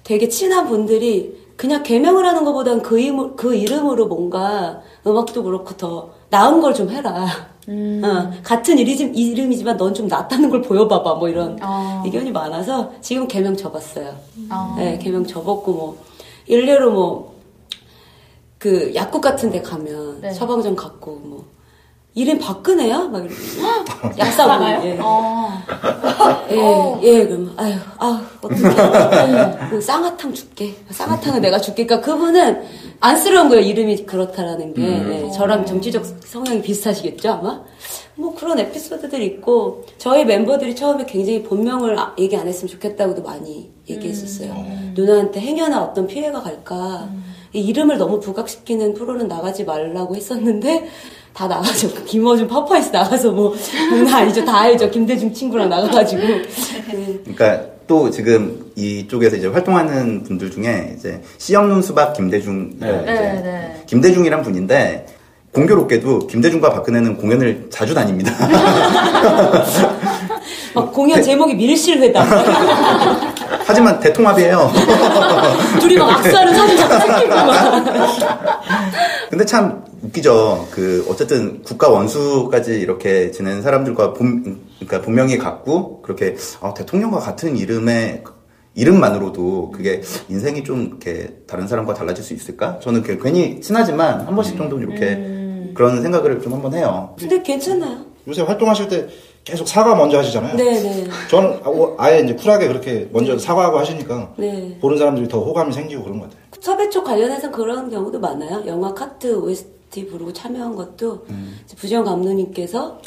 되게 0.04 0.28
친한 0.30 0.68
분들이 0.68 1.36
그냥 1.58 1.82
개명을 1.82 2.24
하는 2.26 2.46
것보다는 2.46 2.84
그, 2.84 3.00
이름, 3.00 3.36
그 3.36 3.56
이름으로 3.56 4.08
뭔가 4.08 4.82
음악도 5.08 5.44
그렇고 5.44 5.76
더 5.76 6.12
나은 6.30 6.62
걸 6.62 6.74
좀 6.76 6.90
해라. 6.92 7.26
어, 7.68 8.32
같은 8.44 8.78
이름, 8.78 9.14
이름이지만 9.16 9.76
넌 9.78 9.94
좀 9.94 10.08
낫다는 10.08 10.50
걸 10.52 10.62
보여봐봐. 10.62 11.16
뭐 11.16 11.28
이런 11.28 11.58
어. 11.62 12.04
의견이 12.06 12.32
많아서 12.32 12.92
지금 13.02 13.28
개명 13.28 13.58
접었어요. 13.58 14.16
어. 14.52 14.76
네, 14.78 15.00
개명 15.00 15.26
접었고 15.26 15.74
뭐 15.74 15.98
일례로 16.52 16.92
뭐 16.92 17.32
그 18.62 18.94
약국 18.94 19.22
같은 19.22 19.50
데 19.50 19.60
가면 19.60 20.22
네. 20.22 20.32
처방전 20.34 20.76
갖고 20.76 21.16
뭐 21.16 21.48
이름 22.14 22.40
박근혜야? 22.40 23.08
막 23.08 23.24
약사분 24.20 24.86
예. 24.86 24.98
어. 25.02 25.50
예, 26.52 27.02
예, 27.04 27.26
그럼, 27.26 27.54
아유, 27.56 27.74
아우, 27.98 28.18
어떡해. 28.42 29.70
그 29.70 29.80
쌍화탕 29.80 30.34
줄게. 30.34 30.76
쌍화탕은 30.90 31.42
내가 31.42 31.60
줄게. 31.60 31.86
그러니까 31.86 32.06
그분은 32.12 32.64
안쓰러운 33.00 33.48
거예요. 33.48 33.64
이름이 33.64 34.06
그렇다라는 34.06 34.74
게. 34.74 34.82
예, 34.82 35.32
저랑 35.32 35.66
정치적 35.66 36.04
성향이 36.26 36.62
비슷하시겠죠, 36.62 37.30
아마? 37.30 37.62
뭐 38.16 38.36
그런 38.36 38.60
에피소드들이 38.60 39.26
있고, 39.28 39.86
저희 39.98 40.26
멤버들이 40.26 40.76
처음에 40.76 41.06
굉장히 41.06 41.42
본명을 41.44 41.98
아- 41.98 42.14
얘기 42.20 42.36
안 42.36 42.46
했으면 42.46 42.70
좋겠다고도 42.70 43.24
많이 43.24 43.72
얘기했었어요. 43.90 44.54
누나한테 44.96 45.40
행여나 45.40 45.82
어떤 45.82 46.08
피해가 46.08 46.42
갈까. 46.42 47.08
이 47.54 47.60
이름을 47.62 47.98
너무 47.98 48.20
부각시키는 48.20 48.94
프로는 48.96 49.28
나가지 49.30 49.64
말라고 49.64 50.16
했었는데, 50.16 50.88
다 51.34 51.48
나가죠. 51.48 51.94
그 51.94 52.04
김어준 52.06 52.48
파파이스 52.48 52.90
나가서 52.90 53.32
뭐, 53.32 53.56
누나 53.90 54.18
아니죠. 54.18 54.44
다 54.44 54.60
알죠. 54.62 54.90
김대중 54.92 55.34
친구랑 55.34 55.70
나가가지고. 55.70 56.22
네. 56.22 56.44
그러니까 57.24 57.72
또 57.88 58.10
지금 58.10 58.72
이쪽에서 58.76 59.36
이제 59.38 59.48
활동하는 59.48 60.24
분들 60.24 60.52
중에 60.52 60.96
이제 60.98 61.22
씨 61.38 61.56
없는 61.56 61.82
수박 61.82 62.14
김대중 62.14 62.72
네. 62.80 62.88
이제 62.88 63.12
네, 63.12 63.42
네. 63.44 63.84
김대중이란 63.86 64.42
분인데 64.44 65.06
공교롭게도 65.54 66.28
김대중과 66.28 66.70
박근혜는 66.70 67.18
공연을 67.18 67.68
자주 67.70 67.94
다닙니다. 67.94 68.32
막 70.74 70.94
공연 70.94 71.22
제목이 71.22 71.54
밀실회담. 71.56 72.26
하지만 73.66 74.00
대통합이에요. 74.00 74.72
둘이 75.80 75.98
막 75.98 76.18
악수하는 76.18 76.54
사진 76.54 76.78
자꾸 76.78 77.00
찍히고 77.00 77.36
막. 77.36 78.22
근데 79.30 79.46
참 79.46 79.84
웃기죠. 80.04 80.68
그 80.72 81.06
어쨌든 81.10 81.62
국가 81.64 81.90
원수까지 81.90 82.80
이렇게 82.80 83.32
지낸 83.32 83.62
사람들과 83.62 84.14
본, 84.14 84.62
그러니까 84.80 85.02
본명이 85.02 85.38
같고 85.38 86.02
그렇게 86.02 86.36
아, 86.62 86.74
대통령과 86.74 87.20
같은 87.20 87.56
이름의 87.58 88.24
이름만으로도 88.76 89.72
그게 89.72 90.02
인생이 90.30 90.64
좀 90.64 90.88
이렇게 90.88 91.36
다른 91.48 91.68
사람과 91.68 91.94
달라질 91.94 92.24
수 92.24 92.34
있을까? 92.34 92.80
저는 92.80 93.04
그 93.04 93.20
괜히 93.22 93.60
친하지만 93.62 94.22
한 94.22 94.34
번씩 94.36 94.58
정도는 94.58 94.90
이렇게 94.90 95.74
그런 95.74 96.02
생각을 96.02 96.42
좀 96.42 96.54
한번 96.54 96.74
해요. 96.74 97.14
근데 97.20 97.42
괜찮아요. 97.42 97.98
요새 98.28 98.42
활동하실 98.44 98.88
때 98.88 99.08
계속 99.44 99.68
사과 99.68 99.96
먼저 99.96 100.20
하시잖아요. 100.20 100.56
네네. 100.56 101.08
저는 101.30 101.60
아- 101.64 101.96
아예 101.98 102.20
이제 102.22 102.36
쿨하게 102.36 102.68
그렇게 102.68 103.10
먼저 103.12 103.38
사과하고 103.38 103.80
하시니까 103.80 104.34
네. 104.38 104.78
보는 104.80 104.98
사람들이 104.98 105.28
더 105.28 105.40
호감이 105.40 105.74
생기고 105.74 106.04
그런 106.04 106.20
것 106.20 106.30
같아요. 106.30 106.41
섭외 106.62 106.90
쪽 106.90 107.04
관련해서 107.04 107.52
그런 107.52 107.90
경우도 107.90 108.20
많아요. 108.20 108.64
영화 108.68 108.94
카트 108.94 109.36
OST 109.36 110.08
부르고 110.08 110.32
참여한 110.32 110.76
것도 110.76 111.26
이제 111.66 111.76
부지영 111.76 112.06
감독님께서 112.06 113.02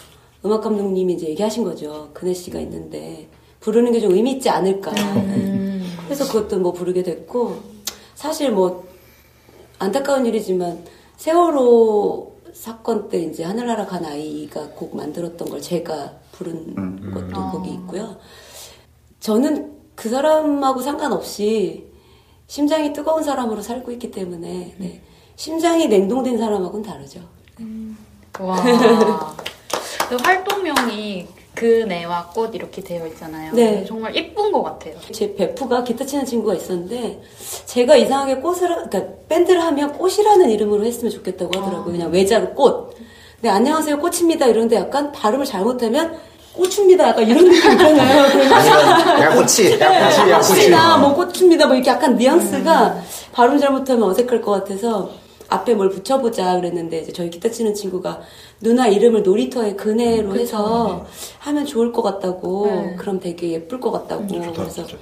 음악 0.45 0.61
감독님이 0.63 1.15
이제 1.15 1.29
얘기하신 1.29 1.65
거죠. 1.65 2.11
근혜 2.13 2.35
씨가 2.35 2.59
있는데 2.61 3.29
부르는 3.61 3.93
게 3.93 4.01
좀 4.01 4.13
의미 4.13 4.33
있지 4.33 4.51
않을까. 4.51 4.91
네. 4.93 5.81
그래서 6.05 6.27
그것도 6.27 6.59
뭐 6.59 6.73
부르게 6.73 7.03
됐고 7.03 7.57
사실 8.15 8.51
뭐 8.51 8.85
안타까운 9.79 10.27
일이지만 10.27 10.85
세월호 11.17 12.35
사건 12.53 13.09
때 13.09 13.21
이제 13.23 13.43
하늘나라 13.45 13.87
간 13.87 14.05
아이가 14.05 14.69
곡 14.71 14.97
만들었던 14.97 15.49
걸 15.49 15.61
제가 15.61 16.13
부른 16.33 17.13
것도 17.15 17.51
거기 17.53 17.71
있고요. 17.71 18.17
저는 19.21 19.73
그 19.95 20.09
사람하고 20.09 20.81
상관없이 20.83 21.87
심장이 22.47 22.93
뜨거운 22.93 23.23
사람으로 23.23 23.63
살고 23.63 23.91
있기 23.93 24.11
때문에 24.11 24.75
네. 24.79 25.01
심장이 25.37 25.89
냉동된 25.89 26.39
사람하고는 26.39 26.85
다르죠. 26.85 27.21
와. 28.41 28.57
그 30.09 30.17
활동명이 30.23 31.27
그네와 31.55 32.31
꽃 32.35 32.55
이렇게 32.55 32.83
되어 32.83 33.07
있잖아요. 33.09 33.53
네. 33.55 33.85
정말 33.85 34.15
예쁜 34.17 34.51
것 34.53 34.63
같아요. 34.63 34.97
제 35.13 35.35
베프가 35.35 35.85
기타 35.85 36.05
치는 36.05 36.25
친구가 36.25 36.55
있었는데 36.55 37.23
제가 37.67 37.97
이상하게 37.97 38.37
꽃을 38.41 38.71
하- 38.71 38.89
그러니까 38.89 39.15
밴드를 39.29 39.63
하면 39.63 39.93
꽃이라는 39.93 40.51
이름으로 40.51 40.85
했으면 40.85 41.11
좋겠다고 41.13 41.59
하더라고요. 41.59 41.93
그냥 41.93 42.11
외자로 42.13 42.55
꽃. 42.55 42.95
근데 43.37 43.49
안녕하세요 43.51 43.99
꽃입니다 44.01 44.47
이런데 44.47 44.77
약간 44.77 45.13
발음을 45.13 45.45
잘못하면 45.47 46.19
꽃입니다 46.55 47.09
약간 47.09 47.27
이런 47.29 47.45
느낌 47.45 47.73
있잖아요. 47.73 49.21
야꼬치. 49.23 49.79
네, 49.79 50.39
꽃이나 50.49 50.97
뭐 50.99 51.15
꽃입니다 51.15 51.67
뭐 51.67 51.75
이렇게 51.75 51.91
약간 51.91 52.17
뉘앙스가 52.17 52.97
발음 53.33 53.59
잘못하면 53.59 54.05
어색할 54.11 54.41
것 54.41 54.53
같아서 54.53 55.11
앞에 55.49 55.75
뭘 55.75 55.91
붙여보자 55.91 56.57
그랬는데 56.57 57.01
이제 57.01 57.13
저희 57.13 57.29
기타 57.31 57.51
치는 57.51 57.75
친구가 57.75 58.21
누나 58.61 58.87
이름을 58.87 59.23
놀이터에 59.23 59.75
그네로 59.75 60.37
해서 60.37 61.05
하면 61.41 61.67
좋을 61.67 61.93
것 61.93 62.03
같다고 62.03 62.67
네. 62.67 62.95
그럼 62.99 63.21
되게 63.21 63.51
예쁠 63.53 63.79
것 63.81 63.91
같다고 63.93 64.27
좋다, 64.27 64.53
그래서 64.53 64.87
진짜. 64.87 64.97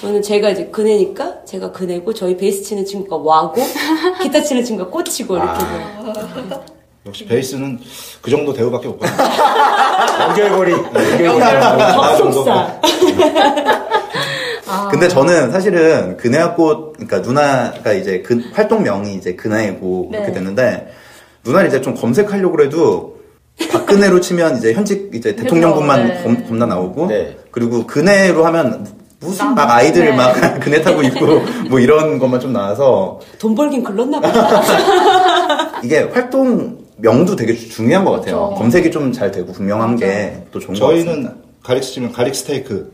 저는 0.00 0.22
제가 0.22 0.50
이제 0.50 0.66
그네니까 0.66 1.44
제가 1.44 1.72
그네고 1.72 2.14
저희 2.14 2.36
베이스 2.36 2.62
치는 2.62 2.84
친구가 2.84 3.16
와고 3.16 3.60
기타 4.22 4.40
치는 4.42 4.64
친구가 4.64 4.90
꽃이고 4.90 5.36
이렇게 5.36 5.64
해서 5.64 6.62
역시 7.08 7.24
베이스는 7.24 7.78
그 8.20 8.30
정도 8.30 8.52
대우밖에 8.52 8.86
못 8.88 8.98
받아요. 8.98 9.28
연결고리. 10.28 10.72
연결고리. 10.72 11.40
접속사 12.18 12.80
근데 14.90 15.08
저는 15.08 15.50
사실은 15.50 16.16
그네와꽃, 16.18 16.94
그러니까 16.94 17.18
누나가 17.20 17.92
이제 17.92 18.22
그 18.22 18.42
활동명이 18.52 19.14
이제 19.14 19.34
그나이고 19.34 20.08
네. 20.12 20.18
이렇게 20.18 20.32
됐는데 20.32 20.92
누나를 21.44 21.68
이제 21.68 21.80
좀 21.80 21.94
검색하려고 21.94 22.62
해도 22.62 23.18
박근혜로 23.72 24.20
치면 24.20 24.58
이제 24.58 24.72
현직 24.72 25.10
이제 25.14 25.34
대통령분만 25.34 26.08
네. 26.08 26.22
검, 26.22 26.46
겁나 26.46 26.66
나오고 26.66 27.06
네. 27.06 27.36
그리고 27.50 27.86
그네로 27.86 28.44
하면 28.46 28.86
무슨 29.20 29.46
막 29.54 29.66
나- 29.66 29.74
아이들 29.76 30.04
네. 30.04 30.12
막 30.12 30.32
그네 30.60 30.80
타고 30.82 31.02
있고 31.02 31.40
뭐 31.68 31.80
이런 31.80 32.18
것만 32.18 32.38
좀 32.40 32.52
나와서 32.52 33.20
돈 33.38 33.54
벌긴 33.54 33.82
글렀나 33.82 34.20
보다 34.20 34.62
이게 35.82 36.00
활동 36.12 36.78
명도 36.98 37.36
되게 37.36 37.54
주- 37.54 37.68
중요한 37.70 38.04
것 38.04 38.12
같아요. 38.12 38.48
그쵸. 38.50 38.54
검색이 38.58 38.90
좀 38.90 39.12
잘 39.12 39.30
되고 39.30 39.52
분명한 39.52 39.96
게 39.96 40.44
또 40.52 40.58
좋은 40.60 40.78
것 40.78 40.86
같습니다. 40.86 41.12
저희는 41.12 41.32
갈릭스 41.62 41.92
치면 41.92 42.12
garlic 42.12 42.34
스테이크, 42.34 42.92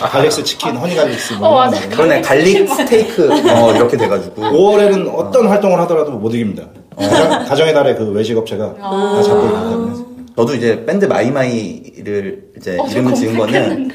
garlic스 0.00 0.44
치킨, 0.44 0.76
honey 0.76 0.94
garlic스 0.94 1.34
어, 1.34 1.38
뭐 1.38 1.48
이런 1.62 1.70
맞아요. 1.70 1.88
거. 1.90 1.96
그러네 1.96 2.20
garlic 2.22 2.68
스테이크 2.68 3.30
어, 3.50 3.72
이렇게 3.74 3.96
돼가지고 3.96 4.42
5월에는 4.42 5.14
어떤 5.14 5.46
활동을 5.48 5.80
하더라도 5.82 6.12
못 6.12 6.34
이깁니다. 6.34 6.64
가정- 6.96 7.44
가정의 7.46 7.72
달에 7.74 7.94
그 7.94 8.10
외식업체가 8.10 8.74
다 8.74 9.22
잡고 9.22 9.46
있기 9.46 9.56
때문에. 9.70 10.04
저도 10.36 10.54
이제 10.54 10.84
밴드 10.86 11.04
마이마이를 11.06 12.42
이제 12.56 12.76
어, 12.78 12.84
저 12.86 12.92
이름을 12.92 13.14
지은 13.14 13.36
거는. 13.38 13.90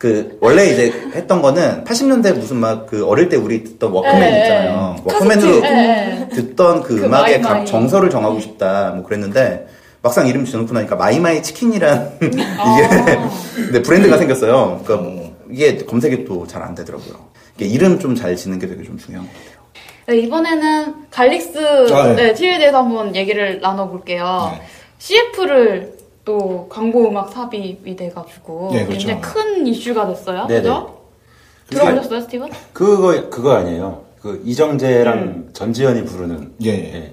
그 0.00 0.38
원래 0.40 0.64
이제 0.64 0.90
했던 1.14 1.42
거는 1.42 1.84
80년대 1.84 2.32
무슨 2.34 2.56
막 2.56 2.86
그 2.86 3.06
어릴 3.06 3.28
때 3.28 3.36
우리 3.36 3.62
듣던 3.62 3.92
워크맨 3.92 4.18
네, 4.18 4.40
있잖아요. 4.40 4.96
워크맨으로 5.04 5.60
네. 5.60 6.28
듣던 6.32 6.80
그, 6.82 6.96
그 6.96 7.04
음악의. 7.04 7.42
각 7.42 7.66
정서를 7.66 8.08
정하고 8.08 8.40
싶다 8.40 8.92
뭐 8.92 9.04
그랬는데 9.04 9.66
막상 10.00 10.26
이름 10.26 10.46
지어놓고 10.46 10.72
나니까 10.72 10.96
마이마이 10.96 11.42
치킨이란 11.42 12.12
이게 12.22 13.16
근데 13.56 13.82
브랜드가 13.82 14.16
생겼어요. 14.16 14.80
그러니까 14.86 15.30
이게 15.50 15.76
검색이 15.76 16.24
또 16.24 16.46
잘 16.46 16.62
안 16.62 16.74
되더라고요. 16.74 17.28
이름 17.58 17.98
좀 17.98 18.14
잘 18.16 18.34
짓는 18.36 18.58
게 18.58 18.66
되게 18.68 18.82
좀 18.82 18.96
중요한 18.96 19.26
것 19.26 19.32
같아요. 19.34 19.60
네, 20.06 20.16
이번에는 20.24 20.94
갈릭스 21.10 21.92
아, 21.92 22.06
네. 22.08 22.14
네, 22.14 22.32
TV에 22.34 22.56
대해서 22.58 22.78
한번 22.78 23.14
얘기를 23.14 23.60
나눠볼게요. 23.60 24.52
네. 24.58 24.62
CF를 24.96 25.92
또 26.30 26.68
광고 26.70 27.08
음악 27.08 27.28
삽입이 27.32 27.96
돼가지고 27.96 28.70
네, 28.72 28.86
그렇죠. 28.86 29.08
굉장히 29.08 29.20
큰 29.20 29.66
이슈가 29.66 30.06
됐어요. 30.06 30.46
네네. 30.46 30.60
그죠? 30.62 31.00
그게- 31.68 31.80
들어보셨어요, 31.80 32.20
스티븐? 32.20 32.48
그거 32.72 33.28
그거 33.30 33.52
아니에요. 33.54 34.02
그 34.22 34.40
이정재랑 34.44 35.48
전지현이 35.52 36.04
부르는 36.04 36.52
예, 36.62 36.68
예. 36.70 37.12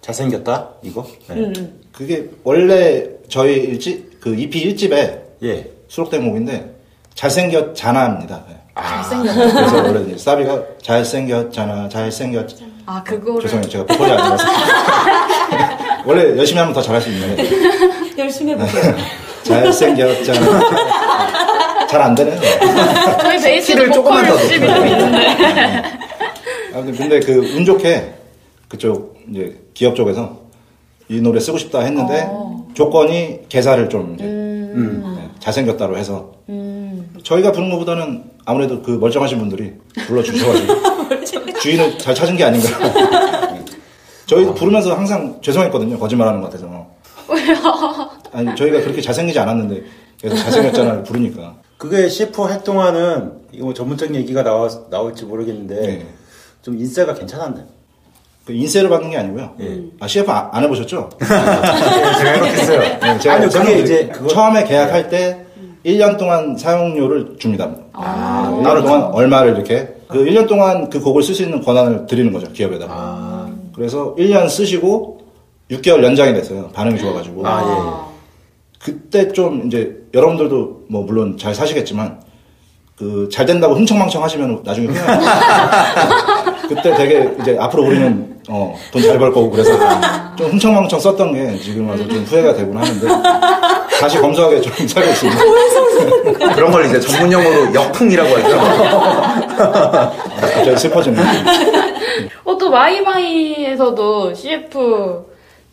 잘생겼다 0.00 0.70
이거. 0.82 1.06
네. 1.28 1.34
음, 1.36 1.52
음. 1.56 1.80
그게 1.92 2.28
원래 2.42 3.06
저희 3.28 3.54
일집 3.54 4.18
그 4.20 4.34
EP 4.34 4.74
1집에 4.74 5.20
예. 5.44 5.70
수록된 5.86 6.28
곡인데 6.28 6.74
잘생겼잖아입니다. 7.14 8.44
네. 8.48 8.56
잘생겼다. 8.74 9.52
그래서 9.52 9.76
원래 9.84 10.18
사비가 10.18 10.62
잘생겼잖아, 10.82 11.88
잘생겼. 11.88 12.46
아, 12.86 13.02
그거를. 13.04 13.42
죄송해요, 13.42 13.68
제가 13.68 13.84
보컬이 13.86 14.10
아니라서. 14.12 14.44
원래 16.06 16.36
열심히 16.38 16.58
하면 16.60 16.72
더 16.72 16.80
잘할 16.80 17.02
수 17.02 17.10
있는데 17.10 17.42
열심히 18.18 18.52
해보세요 18.52 18.94
잘생겼잖아. 19.44 21.86
잘안 21.86 22.14
되네요. 22.14 22.38
저희 23.20 23.40
베이스도 23.40 23.74
키를 23.78 23.92
조금만 23.92 24.26
더 24.26 24.32
욕심이 24.32 24.66
좀 24.66 24.86
있는데. 24.86 25.26
아, 26.74 26.82
근데, 26.82 26.92
근데 26.98 27.20
그 27.20 27.38
운 27.56 27.64
좋게 27.64 28.14
그쪽 28.68 29.16
이제 29.30 29.56
기업 29.72 29.96
쪽에서 29.96 30.40
이 31.08 31.20
노래 31.20 31.40
쓰고 31.40 31.56
싶다 31.56 31.80
했는데 31.80 32.26
어. 32.28 32.66
조건이 32.74 33.40
개사를 33.48 33.88
좀 33.88 34.14
이제 34.14 34.24
음. 34.24 35.14
네, 35.16 35.28
잘생겼다로 35.38 35.96
해서 35.96 36.32
저희가 37.22 37.52
부른 37.52 37.70
것보다는 37.70 38.24
아무래도 38.44 38.82
그 38.82 38.90
멀쩡하신 38.92 39.38
분들이 39.38 39.72
불러주셔가지고 40.06 40.74
주인을 41.60 41.98
잘 41.98 42.14
찾은 42.14 42.36
게 42.36 42.44
아닌가. 42.44 42.68
네. 43.52 43.64
저희도 44.26 44.54
부르면서 44.54 44.94
항상 44.94 45.38
죄송했거든요. 45.40 45.98
거짓말하는 45.98 46.40
것 46.42 46.50
같아서. 46.50 46.87
아니 48.32 48.54
저희가 48.56 48.80
그렇게 48.80 49.00
잘생기지 49.00 49.38
않았는데 49.38 49.82
계속 50.20 50.36
잘생겼잖아를 50.36 51.02
부르니까. 51.04 51.54
그게 51.76 52.08
CF 52.08 52.42
활동하는 52.42 53.32
이거 53.52 53.66
뭐 53.66 53.74
전문적인 53.74 54.14
얘기가 54.16 54.42
나와, 54.42 54.68
나올지 54.90 55.24
모르겠는데 55.24 55.74
네. 55.80 56.06
좀 56.62 56.76
인세가 56.78 57.14
괜찮았나요? 57.14 57.64
그 58.44 58.52
인세를 58.52 58.88
받는 58.88 59.10
게 59.10 59.16
아니고요. 59.18 59.54
아 60.00 60.06
CF 60.08 60.30
안, 60.30 60.48
안 60.52 60.64
해보셨죠? 60.64 61.10
제가 61.20 62.32
해놓겠어요. 62.32 62.80
네, 62.80 63.18
제가 63.18 63.34
아니요, 63.36 63.48
그게. 63.50 63.78
이제 63.80 64.08
그거- 64.12 64.28
처음에 64.28 64.64
계약할 64.64 65.08
때 65.08 65.44
1년 65.84 66.18
동안 66.18 66.56
사용료를 66.56 67.36
줍니다. 67.38 67.70
아, 67.92 68.50
네, 68.56 68.62
1년 68.62 68.82
동안 68.82 69.02
얼마를 69.12 69.54
이렇게 69.54 69.94
그 70.08 70.24
1년 70.24 70.48
동안 70.48 70.90
그 70.90 71.00
곡을 71.00 71.22
쓸 71.22 71.34
수 71.34 71.42
있는 71.42 71.60
권한을 71.62 72.06
드리는 72.06 72.32
거죠 72.32 72.50
기업에다가. 72.52 72.92
아. 72.92 73.50
그래서 73.74 74.14
1년 74.18 74.48
쓰시고 74.48 75.17
6개월 75.70 76.02
연장이 76.02 76.32
됐어요. 76.34 76.68
반응이 76.72 76.98
좋아가지고. 76.98 77.46
아, 77.46 78.08
그때 78.82 79.32
좀 79.32 79.66
이제 79.66 79.96
여러분들도 80.14 80.84
뭐 80.88 81.02
물론 81.02 81.36
잘 81.36 81.54
사시겠지만 81.54 82.20
그 82.96 83.28
잘 83.30 83.46
된다고 83.46 83.74
흥청망청 83.74 84.22
하시면 84.24 84.62
나중에 84.64 84.88
후회해요. 84.88 85.06
그때 86.68 86.94
되게 86.96 87.30
이제 87.40 87.56
앞으로 87.58 87.84
우리는 87.84 88.38
어, 88.48 88.74
돈 88.92 89.02
잘 89.02 89.18
벌 89.18 89.32
거고 89.32 89.50
그래서 89.50 89.70
좀 90.36 90.50
흥청망청 90.50 90.98
썼던 90.98 91.32
게 91.34 91.56
지금 91.58 91.88
와서 91.88 92.06
좀 92.08 92.22
후회가 92.24 92.54
되곤 92.54 92.76
하는데 92.76 93.06
다시 94.00 94.18
검소하게 94.18 94.60
좀 94.62 94.72
살고 94.88 95.10
있습니다. 95.10 96.54
그런 96.54 96.70
걸 96.72 96.86
이제 96.86 96.98
전문 97.00 97.30
용어로 97.32 97.74
역풍이라고 97.74 98.36
하죠. 98.36 98.58
갑자기 100.40 100.76
슬퍼지네요. 100.78 101.24
어, 102.44 102.56
또 102.58 102.70
마이마이에서도 102.70 104.34
CF 104.34 105.24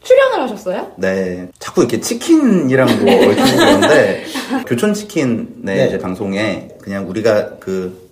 출연을 0.06 0.42
하셨어요? 0.44 0.92
네. 0.98 1.48
자꾸 1.60 1.82
이렇게 1.82 2.00
치킨이랑 2.00 3.04
뭐 3.04 3.14
얽히고 3.14 3.58
그러는데, 3.58 4.26
교촌치킨의 4.68 5.56
네. 5.64 5.88
이제 5.88 5.98
방송에 5.98 6.70
그냥 6.80 7.10
우리가 7.10 7.56
그 7.60 8.06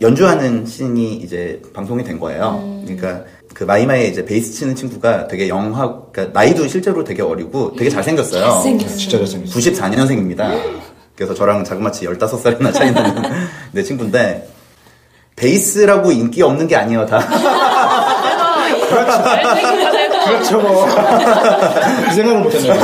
연주하는 0.00 0.66
씬이 0.66 1.14
이제 1.16 1.62
방송이 1.72 2.04
된 2.04 2.20
거예요. 2.20 2.80
그러니까 2.84 3.24
그 3.54 3.64
마이마이에 3.64 4.08
이제 4.08 4.22
베이스 4.26 4.52
치는 4.52 4.74
친구가 4.76 5.28
되게 5.28 5.48
영하, 5.48 6.02
그러니까 6.12 6.38
나이도 6.38 6.68
실제로 6.68 7.02
되게 7.02 7.22
어리고 7.22 7.74
되게 7.74 7.88
잘생겼어요. 7.88 8.42
잘생겼어요. 8.44 8.98
진짜 8.98 9.18
잘생겼어요. 9.18 9.58
94년생입니다. 9.58 10.60
그래서 11.16 11.32
저랑 11.32 11.64
자그마치 11.64 12.04
15살이나 12.06 12.74
차이 12.74 12.92
나는 12.92 13.22
내 13.72 13.80
친구인데, 13.82 14.46
베이스라고 15.36 16.12
인기 16.12 16.42
없는 16.42 16.66
게 16.66 16.76
아니에요, 16.76 17.06
다. 17.06 17.18
그렇죠. 20.26 20.60
뭐. 20.60 20.86
그 22.08 22.14
생각을 22.14 22.40
못했네요. 22.42 22.74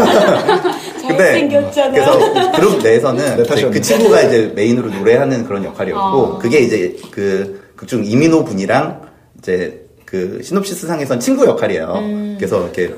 근데 1.08 1.24
잘생겼잖아. 1.24 1.90
그래서 1.92 2.52
그룹 2.52 2.82
내에서는 2.82 3.42
top이었네. 3.44 3.74
그 3.74 3.80
친구가 3.80 4.22
이제 4.22 4.52
메인으로 4.54 4.90
노래하는 4.90 5.44
그런 5.44 5.64
역할이었고 5.64 6.36
아. 6.36 6.38
그게 6.38 6.60
이제 6.60 6.96
그 7.10 7.72
극중 7.76 8.04
이민호 8.04 8.44
분이랑 8.44 9.02
이제 9.38 9.86
그 10.04 10.40
시놉시스 10.42 10.86
상에선 10.86 11.20
친구 11.20 11.44
역할이에요. 11.46 11.94
음. 11.96 12.34
그래서 12.38 12.62
이렇게 12.62 12.94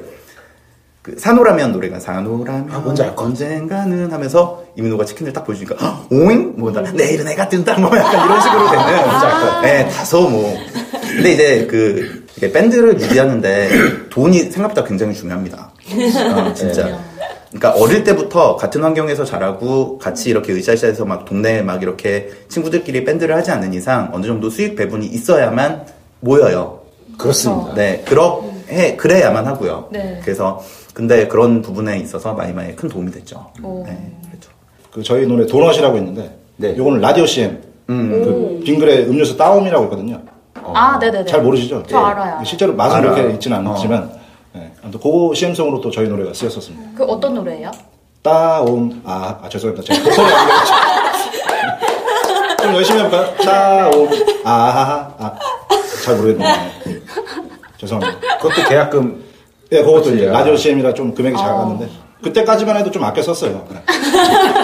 그 1.00 1.14
사노라면 1.18 1.72
노래가 1.72 2.00
사노라면 2.00 2.70
아, 2.72 2.78
뭔지 2.78 3.02
알. 3.02 3.12
언젠가는 3.14 4.10
하면서 4.10 4.64
이민호가 4.76 5.04
치킨을 5.04 5.32
딱 5.32 5.44
보여주니까 5.44 5.76
헉, 5.76 6.06
오잉 6.10 6.54
뭐 6.56 6.72
나, 6.72 6.80
내일은 6.80 7.28
해가 7.28 7.48
뜬다 7.50 7.78
뭐 7.78 7.94
약간 7.96 8.24
이런 8.24 8.40
식으로 8.40 8.70
되는 8.70 8.84
아. 8.84 9.60
네 9.60 9.88
다소 9.90 10.28
뭐 10.28 10.56
근데 11.14 11.32
이제 11.32 11.66
그 11.70 12.23
이게 12.36 12.52
밴드를 12.52 13.00
유지하는데 13.00 13.68
돈이 14.10 14.38
생각보다 14.50 14.84
굉장히 14.84 15.14
중요합니다. 15.14 15.72
어, 16.34 16.54
진짜. 16.54 16.98
그러니까 17.50 17.80
어릴 17.80 18.02
때부터 18.02 18.56
같은 18.56 18.82
환경에서 18.82 19.24
자라고 19.24 19.98
같이 19.98 20.30
이렇게 20.30 20.52
으쌰으쌰해서 20.52 21.04
막 21.04 21.24
동네에 21.24 21.62
막 21.62 21.82
이렇게 21.82 22.30
친구들끼리 22.48 23.04
밴드를 23.04 23.36
하지 23.36 23.52
않는 23.52 23.72
이상 23.74 24.10
어느 24.12 24.26
정도 24.26 24.50
수익 24.50 24.74
배분이 24.74 25.06
있어야만 25.06 25.86
모여요. 26.20 26.80
그렇습니다. 27.16 27.74
네, 27.74 28.02
그러 28.06 28.42
해 28.68 28.96
그래야만 28.96 29.46
하고요. 29.46 29.88
네. 29.92 30.20
그래서 30.24 30.64
근데 30.94 31.28
그런 31.28 31.62
부분에 31.62 31.98
있어서 32.00 32.32
마이마이에 32.32 32.74
큰 32.74 32.88
도움이 32.88 33.12
됐죠. 33.12 33.46
오. 33.62 33.84
네, 33.86 34.12
그렇죠. 34.28 34.50
그 34.92 35.02
저희 35.04 35.24
노래 35.26 35.46
도넛이라고 35.46 35.96
있는데 35.98 36.36
네. 36.56 36.76
요거는 36.76 37.00
라디오 37.00 37.24
CM 37.24 37.60
그 37.86 38.62
빙그레 38.64 39.06
음료수 39.06 39.36
따옴이라고 39.36 39.84
있거든요. 39.84 40.20
아, 40.74 40.98
네네네. 40.98 41.24
잘 41.26 41.42
모르시죠? 41.42 41.82
저 41.88 41.98
예. 41.98 42.02
알아요. 42.04 42.44
실제로 42.44 42.74
맛은 42.74 42.98
알아요. 42.98 43.14
그렇게 43.14 43.34
있지는 43.34 43.66
않지만 43.66 44.10
예. 44.56 44.72
아무튼 44.82 45.00
그거 45.00 45.32
CM송으로 45.34 45.80
또 45.80 45.90
저희 45.90 46.08
노래가 46.08 46.32
쓰였었습니다. 46.32 46.90
그 46.96 47.04
어떤 47.04 47.34
노래예요? 47.34 47.70
따옴 48.22 49.02
아, 49.04 49.38
아 49.42 49.48
죄송합니다. 49.48 49.84
제가 49.94 50.04
목소리 50.04 50.26
안 50.26 50.46
들렸죠. 50.46 50.74
좀 52.62 52.74
열심히 52.74 53.00
해볼까요? 53.02 53.36
따옴 53.44 54.08
아하하 54.44 55.34
잘 56.04 56.16
모르겠네요. 56.16 56.48
예. 56.88 57.00
죄송합니다. 57.78 58.38
그것도 58.38 58.68
계약금 58.68 59.24
예, 59.72 59.82
그것도 59.82 60.14
이제 60.14 60.28
아. 60.28 60.32
라디오 60.32 60.56
CM이라 60.56 60.94
좀 60.94 61.14
금액이 61.14 61.36
작았는데 61.36 61.88
그때까지만 62.22 62.76
해도 62.78 62.90
좀 62.90 63.04
아껴 63.04 63.20
썼어요. 63.22 63.66
네. 63.70 63.82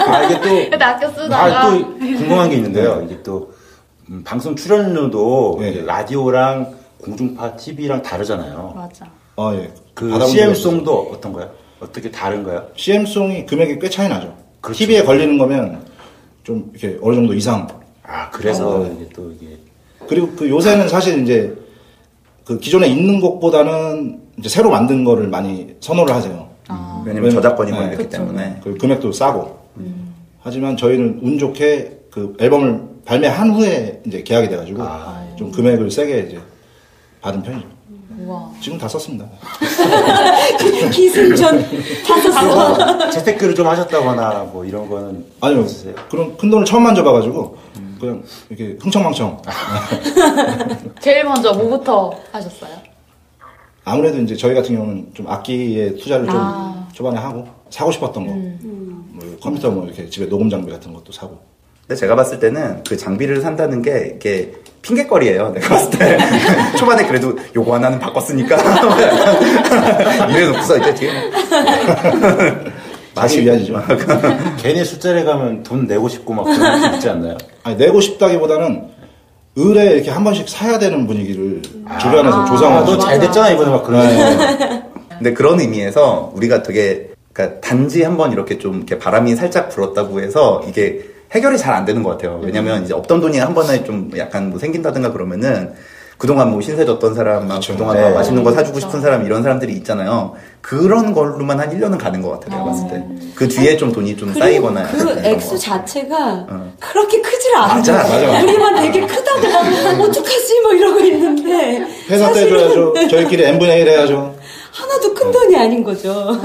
아 0.07 0.23
이게 0.23 0.35
또 0.41 0.49
근데 0.69 0.83
아껴 0.83 1.09
쓰다가 1.09 1.43
아, 1.43 1.69
또 1.69 1.85
궁금한 1.99 2.49
게 2.49 2.55
있는데요. 2.55 3.03
이게 3.05 3.21
또 3.21 3.50
음, 4.11 4.21
방송 4.25 4.55
출연료도 4.55 5.57
네. 5.61 5.81
라디오랑 5.85 6.75
공중파 7.01 7.55
TV랑 7.55 8.01
다르잖아요. 8.03 8.73
맞아. 8.75 9.09
아 9.37 9.53
예. 9.55 9.71
그 9.93 10.19
CM송도 10.27 11.11
어떤가요? 11.13 11.49
어떻게 11.79 12.11
다른가요? 12.11 12.67
CM송이 12.75 13.45
금액이 13.45 13.79
꽤 13.79 13.89
차이 13.89 14.09
나죠. 14.09 14.35
그렇죠. 14.59 14.77
TV에 14.79 15.03
걸리는 15.03 15.37
거면 15.37 15.83
좀 16.43 16.71
이렇게 16.75 16.99
어느 17.01 17.15
정도 17.15 17.33
이상. 17.33 17.65
아 18.03 18.29
그래서 18.31 18.81
어. 18.81 18.85
이게 18.93 19.07
또 19.15 19.31
이게 19.31 19.57
그리고 20.07 20.29
그 20.35 20.49
요새는 20.49 20.89
사실 20.89 21.23
이제 21.23 21.55
그 22.43 22.59
기존에 22.59 22.87
있는 22.87 23.21
곡보다는 23.21 24.19
이제 24.37 24.49
새로 24.49 24.69
만든 24.71 25.05
거를 25.05 25.27
많이 25.29 25.73
선호를 25.79 26.13
하세요. 26.13 26.49
왜냐면 26.67 27.05
왜냐면- 27.05 27.31
저작권이 27.31 27.71
네. 27.71 27.77
걸렸기 27.77 28.09
때문에. 28.09 28.59
그 28.63 28.77
금액도 28.77 29.11
싸고. 29.13 29.61
하지만 30.43 30.75
저희는 30.75 31.19
운 31.23 31.37
좋게 31.37 31.99
그 32.11 32.35
앨범을 32.39 32.90
발매한 33.11 33.51
후에 33.51 34.01
이제 34.07 34.23
계약이 34.23 34.47
돼가지고 34.47 34.83
아. 34.83 35.21
좀 35.35 35.51
금액을 35.51 35.91
세게 35.91 36.27
이제 36.29 36.39
받은 37.19 37.43
편이죠. 37.43 37.67
우와. 38.19 38.49
지금 38.61 38.77
다 38.77 38.87
썼습니다. 38.87 39.25
기승전 40.93 41.61
다 42.07 42.21
썼어. 42.21 42.95
뭐 42.95 43.09
재테크를 43.09 43.53
좀 43.53 43.67
하셨다거나 43.67 44.45
뭐 44.53 44.63
이런 44.63 44.89
거는 44.89 45.25
아니요. 45.41 45.59
없으세요? 45.59 45.93
그런 46.09 46.37
큰 46.37 46.49
돈을 46.49 46.63
처음 46.63 46.83
만져봐가지고 46.83 47.57
그냥 47.99 48.23
이렇게 48.49 48.77
흥청망청. 48.79 49.41
제일 51.01 51.25
먼저 51.25 51.51
뭐부터 51.51 52.13
하셨어요? 52.31 52.77
아무래도 53.83 54.19
이제 54.21 54.37
저희 54.37 54.55
같은 54.55 54.73
경우는 54.73 55.11
좀 55.13 55.27
악기에 55.27 55.95
투자를 55.95 56.27
좀 56.27 56.35
아. 56.37 56.87
초반에 56.93 57.19
하고 57.19 57.45
사고 57.69 57.91
싶었던 57.91 58.25
거, 58.25 58.33
뭐 58.33 59.37
컴퓨터 59.41 59.69
뭐 59.69 59.85
이렇게 59.85 60.09
집에 60.09 60.29
녹음 60.29 60.49
장비 60.49 60.71
같은 60.71 60.93
것도 60.93 61.11
사고. 61.11 61.50
근데 61.91 61.99
제가 61.99 62.15
봤을 62.15 62.39
때는 62.39 62.85
그 62.87 62.95
장비를 62.95 63.41
산다는 63.41 63.81
게 63.81 64.13
이게 64.15 64.53
핑계거리예요. 64.81 65.49
내가 65.49 65.67
봤을 65.67 65.99
때 65.99 66.17
초반에 66.79 67.05
그래도 67.05 67.37
요거 67.53 67.75
하나는 67.75 67.99
바꿨으니까 67.99 68.55
이래놓고서 70.31 70.77
이제 70.77 70.93
뒤에 70.93 71.11
다시 73.13 73.41
위안이죠. 73.41 73.83
괜히 74.57 74.85
술자리 74.85 75.25
가면 75.25 75.63
돈 75.63 75.85
내고 75.85 76.07
싶고 76.07 76.33
막 76.33 76.45
그런 76.45 76.91
게 76.91 76.95
있지 76.95 77.09
않나요? 77.09 77.37
아니 77.63 77.75
내고 77.75 77.99
싶다기보다는 77.99 78.83
의뢰 79.57 79.95
이렇게 79.95 80.11
한 80.11 80.23
번씩 80.23 80.47
사야 80.47 80.79
되는 80.79 81.05
분위기를 81.05 81.61
주변에서 81.99 82.45
조성하고. 82.45 82.89
아, 82.89 82.95
너잘 82.95 83.19
됐잖아 83.19 83.49
이번에 83.49 83.69
막 83.69 83.83
그런. 83.83 84.07
네. 84.07 84.83
근데 85.09 85.33
그런 85.33 85.59
의미에서 85.59 86.31
우리가 86.37 86.63
되게 86.63 87.09
그러니까 87.33 87.59
단지 87.59 88.01
한번 88.03 88.31
이렇게 88.31 88.57
좀 88.57 88.77
이렇게 88.77 88.97
바람이 88.97 89.35
살짝 89.35 89.67
불었다고 89.67 90.21
해서 90.21 90.63
이게 90.69 91.10
해결이 91.33 91.57
잘 91.57 91.73
안 91.73 91.85
되는 91.85 92.03
것 92.03 92.11
같아요. 92.11 92.39
왜냐면 92.43 92.83
이제 92.83 92.93
없던 92.93 93.21
돈이 93.21 93.37
한 93.39 93.53
번에 93.53 93.83
좀 93.83 94.11
약간 94.17 94.49
뭐 94.49 94.59
생긴다든가 94.59 95.11
그러면은 95.13 95.73
그동안 96.17 96.51
뭐 96.51 96.61
신세 96.61 96.85
졌던 96.85 97.15
사람, 97.15 97.47
막 97.47 97.55
그쵸. 97.55 97.71
그동안 97.73 97.95
네. 97.97 98.03
막 98.03 98.13
맛있는 98.13 98.43
거 98.43 98.51
사주고 98.51 98.79
싶은 98.79 99.01
사람 99.01 99.25
이런 99.25 99.41
사람들이 99.41 99.73
있잖아요. 99.77 100.33
그런 100.61 101.13
걸로만 101.13 101.59
한 101.59 101.69
1년은 101.71 101.97
가는 101.97 102.21
것 102.21 102.31
같아요. 102.31 102.51
내가 102.59 102.63
봤을 102.65 102.87
때. 102.89 103.03
그 103.33 103.47
뒤에 103.47 103.75
좀 103.75 103.91
돈이 103.91 104.15
좀 104.17 104.31
쌓이거나. 104.33 104.83
그 104.91 105.19
액수 105.23 105.51
거. 105.51 105.57
자체가 105.57 106.45
어. 106.47 106.73
그렇게 106.79 107.19
크질 107.21 107.55
않아. 107.55 107.73
맞아, 107.75 107.93
맞아, 107.93 108.09
맞아. 108.27 108.43
우리만 108.43 108.75
되게 108.83 109.01
크다고 109.07 109.41
막 109.41 109.99
어떡하지 110.01 110.61
뭐 110.61 110.73
이러고 110.73 110.99
있는데 110.99 111.87
회사 112.09 112.31
떼줘야죠. 112.31 112.93
저희끼리 113.09 113.43
n분의 113.45 113.81
1 113.81 113.89
해야죠. 113.89 114.35
하나도 114.73 115.13
큰 115.15 115.31
돈이 115.31 115.57
아닌 115.57 115.83
거죠. 115.83 116.39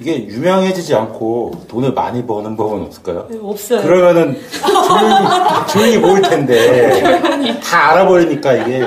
이게 0.00 0.26
유명해지지 0.26 0.94
않고 0.94 1.64
돈을 1.68 1.92
많이 1.92 2.24
버는 2.26 2.56
법은 2.56 2.82
없을까요? 2.82 3.28
없어요. 3.42 3.80
그러면은 3.82 4.38
조용히, 4.88 5.66
조용히 5.68 5.98
모을 5.98 6.22
텐데 6.22 7.58
다 7.60 7.92
알아버리니까 7.92 8.52
이게 8.54 8.84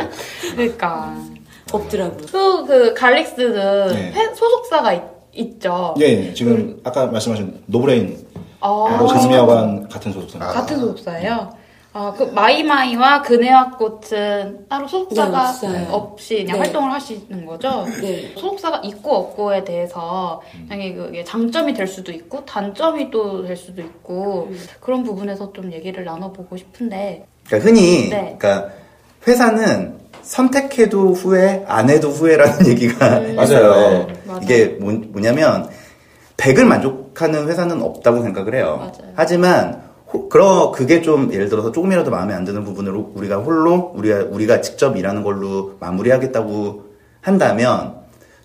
그러니까 0.56 1.15
없더라고. 1.72 2.17
또 2.32 2.60
그 2.65 2.93
갈릭스는 2.93 3.88
네. 3.93 4.12
회- 4.15 4.36
소속사가 4.36 4.93
있, 4.93 5.02
있죠. 5.34 5.95
예, 6.00 6.28
예. 6.28 6.34
지금 6.34 6.80
아까 6.84 7.08
말씀하신 7.08 7.63
노브레인 7.65 8.17
어, 8.60 8.86
바로 8.89 9.08
장미여관 9.08 9.88
같은 9.89 10.12
소속사. 10.12 10.38
같은 10.39 10.80
소속사예요. 10.80 11.50
아, 11.91 12.13
그 12.15 12.23
마이마이와 12.23 13.23
그네와 13.23 13.71
꽃은 13.71 14.67
따로 14.69 14.88
소속사가 14.88 15.54
네. 15.63 15.88
없이 15.89 16.36
그냥 16.43 16.58
네. 16.58 16.60
활동을 16.65 16.91
하시는 16.93 17.45
거죠. 17.47 17.86
네. 18.02 18.32
소속사가 18.36 18.82
있고 18.84 19.15
없고에 19.15 19.63
대해서 19.63 20.39
당연히 20.69 20.93
그게 20.95 21.23
장점이 21.23 21.73
될 21.73 21.88
수도 21.88 22.12
있고 22.12 22.45
단점이 22.45 23.10
또 23.10 23.43
될 23.43 23.58
수도 23.58 23.82
있고 23.82 24.52
그런 24.80 25.04
부분에서 25.04 25.52
좀 25.54 25.71
얘기를 25.71 26.06
나눠보고 26.06 26.58
싶은데 26.58 27.25
그러니까 27.47 27.67
흔히, 27.69 28.10
네. 28.10 28.36
그러니까 28.38 28.69
회사는 29.28 29.97
선택해도 30.21 31.13
후회, 31.13 31.63
안 31.67 31.89
해도 31.89 32.10
후회라는 32.10 32.67
얘기가 32.69 33.10
맞아요. 33.10 33.41
있어요. 33.43 34.08
네. 34.08 34.13
맞아요. 34.25 34.41
이게 34.43 34.65
뭐, 34.80 34.93
뭐냐면 34.93 35.67
100을 36.38 36.63
만족하는 36.65 37.47
회사는 37.49 37.82
없다고 37.82 38.21
생각을 38.21 38.54
해요. 38.54 38.75
맞아요. 38.78 39.12
하지만 39.15 39.73
호- 39.73 39.88
그러 40.30 40.72
그게 40.72 41.02
좀 41.02 41.32
예를 41.34 41.50
들어서 41.50 41.72
조금이라도 41.72 42.10
마음에 42.12 42.34
안 42.34 42.43
드는 42.45 42.63
부분으로 42.63 43.12
우리가 43.15 43.38
홀로 43.38 43.91
우리가 43.95 44.26
우리가 44.32 44.62
직접 44.62 44.98
일하는 44.98 45.24
걸로 45.24 45.76
마무리하겠다고 45.80 46.84
한다면 47.22 47.95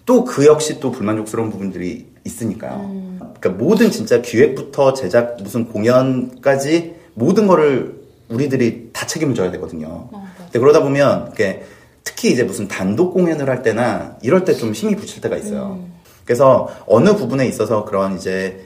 또 0.06 0.24
그 0.24 0.44
역시 0.46 0.80
또 0.80 0.90
불만족스러운 0.90 1.50
부분들이 1.50 2.06
있으니까요. 2.24 2.90
음. 2.90 3.20
그러니까 3.40 3.64
모든 3.64 3.90
진짜 3.90 4.20
기획부터 4.20 4.92
제작 4.94 5.38
무슨 5.42 5.66
공연까지 5.68 6.94
모든 7.14 7.46
거를 7.46 8.02
우리들이 8.28 8.90
다 8.92 9.06
책임을 9.06 9.34
져야 9.34 9.50
되거든요. 9.52 10.08
어, 10.12 10.28
근데 10.38 10.58
그러다 10.58 10.82
보면 10.82 11.26
이렇게 11.26 11.64
특히 12.02 12.30
이제 12.32 12.42
무슨 12.42 12.68
단독 12.68 13.12
공연을 13.12 13.48
할 13.48 13.62
때나 13.62 14.16
이럴 14.22 14.44
때 14.44 14.54
좀 14.54 14.72
힘이 14.72 14.96
붙일 14.96 15.20
때가 15.22 15.36
있어요. 15.36 15.80
그래서 16.24 16.68
어느 16.86 17.14
부분에 17.16 17.46
있어서 17.46 17.84
그런 17.84 18.16
이제 18.16 18.63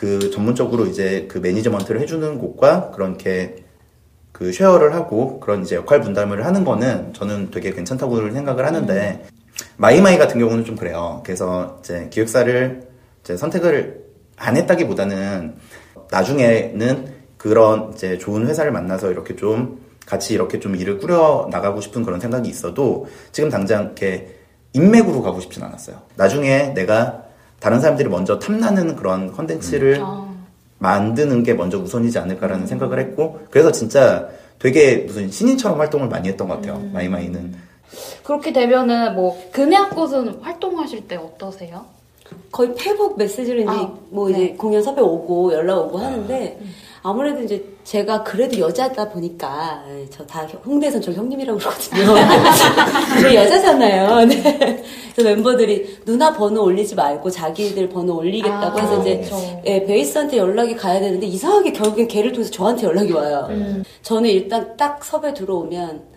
그 0.00 0.30
전문적으로 0.30 0.86
이제 0.86 1.26
그 1.28 1.36
매니지먼트를 1.36 2.00
해주는 2.00 2.38
곳과 2.38 2.90
그런 2.92 3.10
이렇게 3.10 3.56
그 4.32 4.50
share를 4.50 4.94
하고 4.94 5.38
그런 5.40 5.60
이제 5.60 5.76
역할 5.76 6.00
분담을 6.00 6.46
하는 6.46 6.64
거는 6.64 7.12
저는 7.12 7.50
되게 7.50 7.70
괜찮다고 7.74 8.32
생각을 8.32 8.64
하는데 8.64 9.26
마이마이 9.76 10.16
같은 10.16 10.40
경우는 10.40 10.64
좀 10.64 10.74
그래요. 10.76 11.20
그래서 11.22 11.76
이제 11.80 12.08
기획사를 12.10 12.88
이제 13.22 13.36
선택을 13.36 14.06
안 14.38 14.56
했다기보다는 14.56 15.56
나중에는 16.10 17.12
그런 17.36 17.92
이제 17.92 18.16
좋은 18.16 18.46
회사를 18.46 18.72
만나서 18.72 19.10
이렇게 19.10 19.36
좀 19.36 19.82
같이 20.06 20.32
이렇게 20.32 20.60
좀 20.60 20.76
일을 20.76 20.98
꾸려 20.98 21.46
나가고 21.50 21.82
싶은 21.82 22.04
그런 22.04 22.20
생각이 22.20 22.48
있어도 22.48 23.06
지금 23.32 23.50
당장 23.50 23.82
이렇게 23.82 24.34
인맥으로 24.72 25.20
가고 25.20 25.40
싶진 25.40 25.62
않았어요. 25.62 26.00
나중에 26.16 26.72
내가 26.72 27.24
다른 27.60 27.80
사람들이 27.80 28.08
먼저 28.08 28.38
탐나는 28.38 28.96
그런 28.96 29.32
컨텐츠를 29.32 29.98
아, 30.00 30.26
만드는 30.78 31.42
게 31.42 31.54
먼저 31.54 31.78
우선이지 31.78 32.18
않을까라는 32.18 32.66
생각을 32.66 32.98
했고 32.98 33.40
그래서 33.50 33.70
진짜 33.70 34.28
되게 34.58 34.96
무슨 34.98 35.30
신인처럼 35.30 35.78
활동을 35.78 36.08
많이 36.08 36.28
했던 36.28 36.48
것 36.48 36.56
같아요. 36.56 36.80
마이마이는. 36.92 37.54
그렇게 38.22 38.52
되면은 38.52 39.14
뭐 39.14 39.50
그네와꽃은 39.52 40.40
활동하실 40.40 41.08
때 41.08 41.16
어떠세요? 41.16 41.86
거의 42.52 42.74
페북 42.74 43.16
메시지로 43.18 43.60
이제 43.60 43.70
아, 43.70 43.92
뭐 44.10 44.28
네. 44.28 44.34
이제 44.34 44.54
공연 44.56 44.82
섭외 44.82 45.00
오고 45.02 45.52
연락 45.52 45.78
오고 45.86 45.98
하는데 45.98 46.58
아무래도 47.02 47.40
이제 47.42 47.64
제가 47.84 48.22
그래도 48.24 48.58
여자다 48.58 49.08
보니까 49.08 49.82
저 50.10 50.24
다 50.26 50.46
홍대에선 50.66 51.00
저 51.00 51.12
형님이라고 51.12 51.58
그러거든요. 51.58 52.14
저 53.22 53.34
여자잖아요. 53.34 54.24
네. 54.28 54.84
그래서 55.14 55.30
멤버들이 55.30 56.00
누나 56.04 56.32
번호 56.32 56.62
올리지 56.64 56.94
말고 56.94 57.30
자기들 57.30 57.88
번호 57.88 58.16
올리겠다고 58.16 58.78
아, 58.78 58.82
해서 58.82 59.00
이제 59.00 59.16
그렇죠. 59.18 59.62
예, 59.64 59.84
베이스한테 59.84 60.36
연락이 60.36 60.76
가야 60.76 61.00
되는데 61.00 61.26
이상하게 61.26 61.72
결국엔 61.72 62.06
걔를 62.08 62.32
통해서 62.32 62.50
저한테 62.50 62.86
연락이 62.86 63.12
와요. 63.12 63.46
음. 63.50 63.82
저는 64.02 64.28
일단 64.28 64.76
딱 64.76 65.02
섭외 65.04 65.32
들어오면 65.32 66.09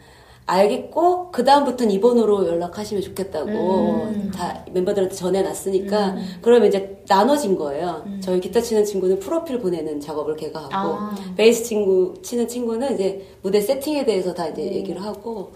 알겠고 0.45 1.32
그 1.32 1.43
다음부터는 1.43 1.91
이 1.93 1.99
번호로 1.99 2.47
연락하시면 2.47 3.01
좋겠다고 3.03 3.49
음. 3.49 4.32
다 4.36 4.63
멤버들한테 4.71 5.15
전해놨으니까 5.15 6.15
그러면 6.41 6.67
이제 6.67 7.01
나눠진 7.08 7.58
거예요. 7.58 8.03
저희 8.21 8.39
기타 8.39 8.60
치는 8.62 8.84
친구는 8.86 9.19
프로필 9.19 9.60
보내는 9.60 9.99
작업을 10.01 10.36
걔가 10.36 10.62
하고 10.69 10.93
아. 10.95 11.15
베이스 11.38 11.63
친구 11.63 12.13
치는 12.21 12.47
친구는 12.47 12.95
이제 12.95 13.25
무대 13.41 13.62
세팅에 13.62 14.06
대해서 14.06 14.34
다 14.34 14.47
이제 14.47 14.62
얘기를 14.63 15.01
하고 15.03 15.53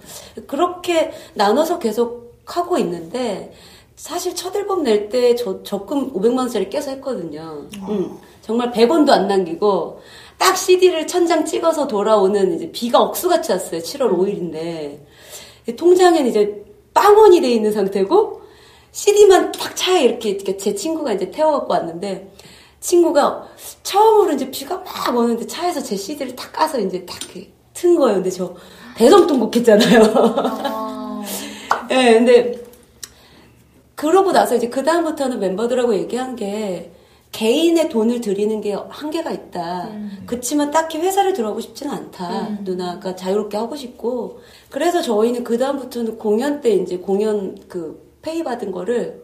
그렇게 0.47 1.11
나눠서 1.33 1.79
계속 1.79 2.35
하고 2.45 2.77
있는데 2.77 3.51
사실 3.97 4.35
첫 4.35 4.55
앨범 4.55 4.83
낼 4.83 5.09
때 5.09 5.35
저 5.35 5.63
적금 5.63 6.13
500만 6.13 6.37
원짜리 6.37 6.69
깨서 6.69 6.91
했거든요. 6.91 7.63
음, 7.89 8.17
정말 8.41 8.71
100원도 8.71 9.09
안 9.09 9.27
남기고 9.27 9.99
딱 10.37 10.55
CD를 10.55 11.07
천장 11.07 11.45
찍어서 11.45 11.87
돌아오는 11.87 12.55
이제 12.55 12.71
비가 12.71 13.01
억수같이 13.01 13.51
왔어요. 13.51 13.81
7월 13.81 14.11
5일인데 14.17 15.77
통장엔 15.77 16.27
이제 16.27 16.63
빵원이 16.93 17.41
돼 17.41 17.51
있는 17.51 17.71
상태고 17.71 18.41
CD만 18.91 19.51
딱 19.51 19.75
차에 19.75 20.03
이렇게, 20.03 20.29
이렇게 20.29 20.57
제 20.57 20.73
친구가 20.73 21.13
이제 21.13 21.29
태워갖고 21.31 21.73
왔는데 21.73 22.31
친구가 22.79 23.47
처음으로 23.83 24.33
이제 24.33 24.49
비가 24.51 24.77
막 24.77 25.15
오는데 25.15 25.45
차에서 25.47 25.81
제 25.81 25.95
CD를 25.95 26.35
딱 26.35 26.51
까서 26.51 26.79
이제 26.79 27.05
딱 27.05 27.17
튼 27.77 27.95
거예요. 27.95 28.15
근데 28.15 28.31
저 28.31 28.55
대성통곡 28.97 29.55
했잖아요. 29.55 31.23
예, 31.91 32.13
근데 32.13 32.59
그러고 33.95 34.31
나서 34.31 34.55
이제 34.55 34.67
그 34.67 34.83
다음부터는 34.83 35.39
멤버들하고 35.39 35.95
얘기한 35.95 36.35
게 36.35 36.91
개인의 37.31 37.89
돈을 37.89 38.21
들이는 38.21 38.61
게 38.61 38.73
한계가 38.73 39.31
있다. 39.31 39.91
그치만 40.25 40.71
딱히 40.71 40.97
회사를 40.97 41.33
들어가고 41.33 41.59
싶지는 41.59 41.93
않다. 41.93 42.59
누나가 42.63 43.15
자유롭게 43.15 43.57
하고 43.57 43.75
싶고. 43.75 44.39
그래서 44.69 45.01
저희는 45.01 45.43
그 45.43 45.57
다음부터는 45.57 46.17
공연 46.17 46.61
때 46.61 46.71
이제 46.71 46.97
공연 46.97 47.57
그 47.67 48.07
페이 48.21 48.43
받은 48.43 48.71
거를 48.71 49.23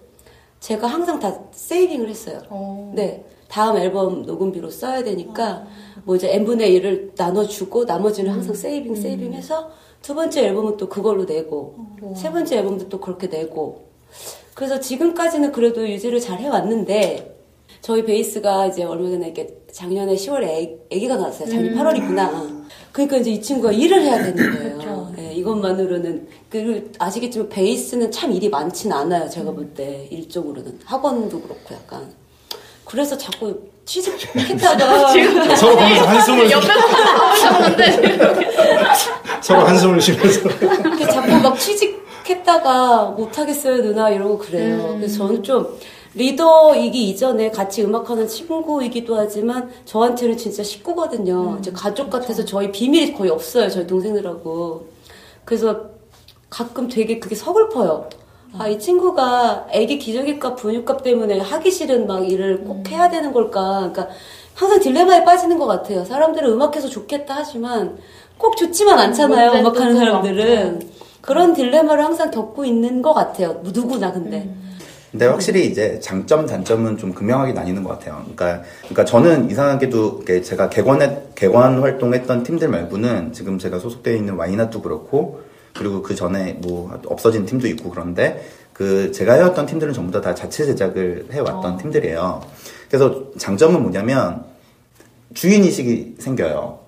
제가 0.59 0.87
항상 0.87 1.19
다 1.19 1.39
세이빙을 1.51 2.09
했어요. 2.09 2.41
어. 2.49 2.91
네. 2.95 3.25
다음 3.53 3.77
앨범 3.77 4.23
녹음비로 4.23 4.71
써야 4.71 5.03
되니까 5.03 5.67
뭐 6.05 6.15
이제 6.15 6.33
n분의 6.33 6.79
1을 6.79 7.11
나눠주고 7.15 7.85
나머지는 7.85 8.31
항상 8.31 8.55
세이빙 8.55 8.95
세이빙 8.95 9.33
해서 9.33 9.69
두 10.01 10.15
번째 10.15 10.47
앨범은 10.47 10.77
또 10.77 10.89
그걸로 10.89 11.25
내고 11.25 11.75
세 12.15 12.31
번째 12.31 12.57
앨범도 12.57 12.89
또 12.89 12.99
그렇게 12.99 13.27
내고 13.27 13.83
그래서 14.55 14.79
지금까지는 14.79 15.51
그래도 15.51 15.87
유지를 15.87 16.19
잘 16.19 16.39
해왔는데 16.39 17.32
저희 17.81 18.03
베이스가 18.03 18.67
이제 18.67 18.83
얼마 18.83 19.09
전에 19.09 19.25
이렇게 19.27 19.47
작년에 19.71 20.15
10월에 20.15 20.43
애, 20.43 20.75
아기가 20.93 21.15
나왔어요. 21.17 21.49
작년 21.49 21.75
8월이구나. 21.75 22.63
그러니까 22.91 23.17
이제 23.17 23.31
이 23.31 23.41
친구가 23.41 23.71
일을 23.71 24.01
해야 24.01 24.23
되는 24.23 24.35
거예요. 24.53 25.13
예, 25.17 25.33
이것만으로는 25.33 26.27
그리고 26.49 26.87
아시겠지만 26.99 27.49
베이스는 27.49 28.11
참 28.11 28.31
일이 28.31 28.49
많진 28.49 28.91
않아요. 28.91 29.27
제가 29.29 29.51
볼 29.51 29.73
때 29.73 30.07
일적으로는 30.11 30.79
학원도 30.85 31.41
그렇고 31.41 31.73
약간 31.75 32.13
그래서 32.85 33.17
자꾸 33.17 33.59
취직했다가 33.85 35.07
서로 35.57 35.75
보면서 35.75 36.05
한숨을 36.05 36.51
옆에서 36.51 36.71
하셨는데 36.73 38.19
서로 39.41 39.61
한숨을 39.61 39.99
쉬면서 39.99 40.49
이렇게 40.49 41.05
자꾸 41.07 41.31
막 41.41 41.57
취직했다가 41.59 43.05
못하겠어요 43.17 43.81
누나 43.81 44.09
이러고 44.09 44.37
그래요. 44.37 44.95
그래서 44.97 45.17
저는 45.19 45.41
좀 45.43 45.67
리더이기 46.15 47.09
이전에 47.09 47.49
같이 47.49 47.83
음악하는 47.83 48.27
친구이기도 48.27 49.15
하지만 49.15 49.69
저한테는 49.85 50.37
진짜 50.37 50.61
식구거든요. 50.63 51.57
이제 51.59 51.71
가족 51.71 52.09
같아서 52.09 52.45
저희 52.45 52.71
비밀이 52.71 53.13
거의 53.13 53.31
없어요. 53.31 53.69
저희 53.69 53.87
동생들하고. 53.87 54.87
그래서 55.45 55.81
가끔 56.49 56.87
되게 56.87 57.19
그게 57.19 57.35
서글퍼요. 57.35 58.09
아, 58.59 58.67
이 58.67 58.77
친구가 58.77 59.67
애기 59.71 59.97
기저귀값, 59.97 60.55
분유값 60.57 61.01
때문에 61.01 61.39
하기 61.39 61.71
싫은 61.71 62.05
막 62.05 62.29
일을 62.29 62.63
꼭 62.63 62.87
해야 62.91 63.09
되는 63.09 63.33
걸까. 63.33 63.89
그러니까 63.91 64.09
항상 64.53 64.79
딜레마에 64.79 65.23
빠지는 65.23 65.57
것 65.57 65.65
같아요. 65.65 66.05
사람들은 66.05 66.51
음악해서 66.51 66.87
좋겠다 66.87 67.37
하지만 67.37 67.97
꼭 68.37 68.55
좋지만 68.55 68.99
않잖아요. 68.99 69.53
음악하는 69.53 69.93
또 69.93 69.99
사람들은. 69.99 70.91
그런 71.21 71.53
딜레마를 71.53 72.03
항상 72.05 72.29
겪고 72.29 72.65
있는 72.65 73.01
것 73.01 73.13
같아요. 73.13 73.61
누구나 73.63 74.11
근데. 74.11 74.47
근데 75.13 75.27
확실히 75.27 75.67
이제 75.67 75.99
장점 75.99 76.47
단점은 76.47 76.97
좀 76.97 77.13
극명하게 77.13 77.53
나뉘는 77.53 77.83
것 77.83 77.91
같아요. 77.91 78.23
그러니까 78.23 78.63
그러니까 78.79 79.05
저는 79.05 79.51
이상하게도 79.51 80.25
제가 80.43 80.69
개관해 80.69 81.19
개관 81.35 81.83
활동했던 81.83 82.41
팀들 82.41 82.67
말고는 82.67 83.31
지금 83.31 83.59
제가 83.59 83.77
소속되어 83.77 84.15
있는 84.15 84.33
와이낫도 84.33 84.81
그렇고 84.81 85.41
그리고 85.77 86.01
그 86.01 86.15
전에 86.15 86.53
뭐 86.53 86.99
없어진 87.05 87.45
팀도 87.45 87.67
있고 87.67 87.91
그런데 87.91 88.43
그 88.73 89.11
제가 89.11 89.33
해왔던 89.33 89.67
팀들은 89.67 89.93
전부 89.93 90.11
다, 90.11 90.19
다 90.19 90.33
자체 90.33 90.65
제작을 90.65 91.27
해왔던 91.31 91.77
팀들이에요. 91.77 92.41
그래서 92.87 93.31
장점은 93.37 93.83
뭐냐면 93.83 94.45
주인 95.35 95.63
의식이 95.63 96.15
생겨요. 96.17 96.79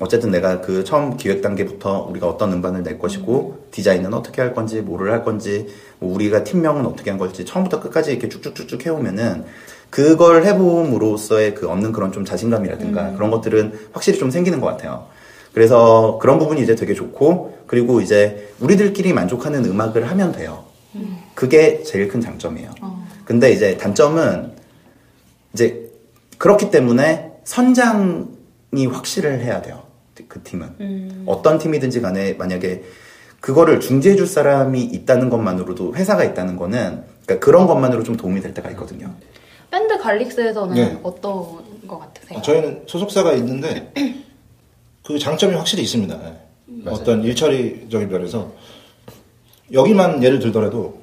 어쨌든 0.00 0.30
내가 0.30 0.62
그 0.62 0.82
처음 0.82 1.16
기획 1.16 1.42
단계부터 1.42 2.06
우리가 2.08 2.26
어떤 2.26 2.52
음반을 2.54 2.82
낼 2.82 2.98
것이고 2.98 3.66
디자인은 3.70 4.14
어떻게 4.14 4.40
할 4.40 4.54
건지 4.54 4.80
뭐를 4.80 5.12
할 5.12 5.22
건지 5.24 5.68
뭐 5.98 6.14
우리가 6.14 6.42
팀명은 6.42 6.86
어떻게 6.86 7.10
한 7.10 7.18
걸지 7.18 7.44
처음부터 7.44 7.80
끝까지 7.80 8.12
이렇게 8.12 8.28
쭉쭉쭉쭉 8.30 8.86
해오면은 8.86 9.44
그걸 9.90 10.44
해봄으로써의 10.46 11.54
그 11.54 11.68
얻는 11.68 11.92
그런 11.92 12.12
좀 12.12 12.24
자신감이라든가 12.24 13.12
그런 13.12 13.30
것들은 13.30 13.74
확실히 13.92 14.18
좀 14.18 14.30
생기는 14.30 14.60
것 14.60 14.68
같아요. 14.68 15.06
그래서 15.52 16.18
그런 16.22 16.38
부분이 16.38 16.62
이제 16.62 16.74
되게 16.76 16.94
좋고 16.94 17.58
그리고 17.66 18.00
이제 18.00 18.52
우리들끼리 18.60 19.12
만족하는 19.12 19.64
음악을 19.66 20.08
하면 20.10 20.32
돼요. 20.32 20.64
그게 21.34 21.82
제일 21.82 22.08
큰 22.08 22.20
장점이에요. 22.20 22.70
근데 23.24 23.52
이제 23.52 23.76
단점은 23.76 24.52
이제 25.52 25.90
그렇기 26.38 26.70
때문에 26.70 27.32
선장이 27.44 28.86
확실을 28.90 29.40
해야 29.40 29.60
돼요. 29.60 29.89
그 30.28 30.42
팀은. 30.42 31.24
어떤 31.26 31.58
팀이든지 31.58 32.00
간에 32.00 32.34
만약에 32.34 32.82
그거를 33.40 33.80
중재해 33.80 34.16
줄 34.16 34.26
사람이 34.26 34.82
있다는 34.82 35.30
것만으로도 35.30 35.94
회사가 35.94 36.24
있다는 36.24 36.56
거는 36.56 37.04
그러니까 37.24 37.44
그런 37.44 37.66
것만으로 37.66 38.02
좀 38.02 38.16
도움이 38.16 38.40
될 38.40 38.52
때가 38.54 38.70
있거든요. 38.70 39.14
밴드 39.70 39.98
갈릭스에서는 39.98 40.74
네. 40.74 40.98
어떤 41.02 41.86
것 41.86 41.98
같으세요? 41.98 42.38
아, 42.38 42.42
저희는 42.42 42.82
소속사가 42.86 43.32
있는데 43.34 43.92
그 45.04 45.18
장점이 45.18 45.54
확실히 45.54 45.84
있습니다. 45.84 46.20
예. 46.22 46.50
어떤 46.86 47.22
일처리적인 47.22 48.08
면에서 48.08 48.52
여기만 49.72 50.22
예를 50.22 50.38
들더라도 50.40 51.00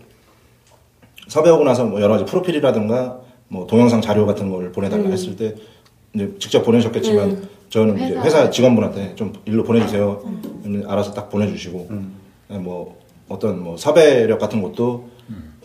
섭외하고 1.27 1.63
나서 1.63 1.85
뭐 1.85 2.01
여러 2.01 2.13
가지 2.13 2.25
프로필이라든가 2.25 3.21
뭐 3.47 3.67
동영상 3.67 4.01
자료 4.01 4.25
같은 4.25 4.49
걸 4.49 4.71
보내달라 4.71 5.09
했을 5.09 5.35
때 5.35 5.55
이제 6.13 6.33
직접 6.39 6.63
보내셨겠지만 6.63 7.47
저는 7.69 7.95
이제 7.97 8.15
회사. 8.19 8.49
직원분한테 8.49 9.15
좀 9.15 9.33
일로 9.45 9.63
보내주세요. 9.63 10.21
그러면 10.63 10.89
알아서 10.89 11.13
딱 11.13 11.29
보내주시고. 11.29 11.89
예, 12.51 12.57
뭐 12.57 12.97
어떤 13.29 13.61
뭐 13.61 13.75
섭외력 13.77 14.39
같은 14.39 14.61
것도 14.61 15.09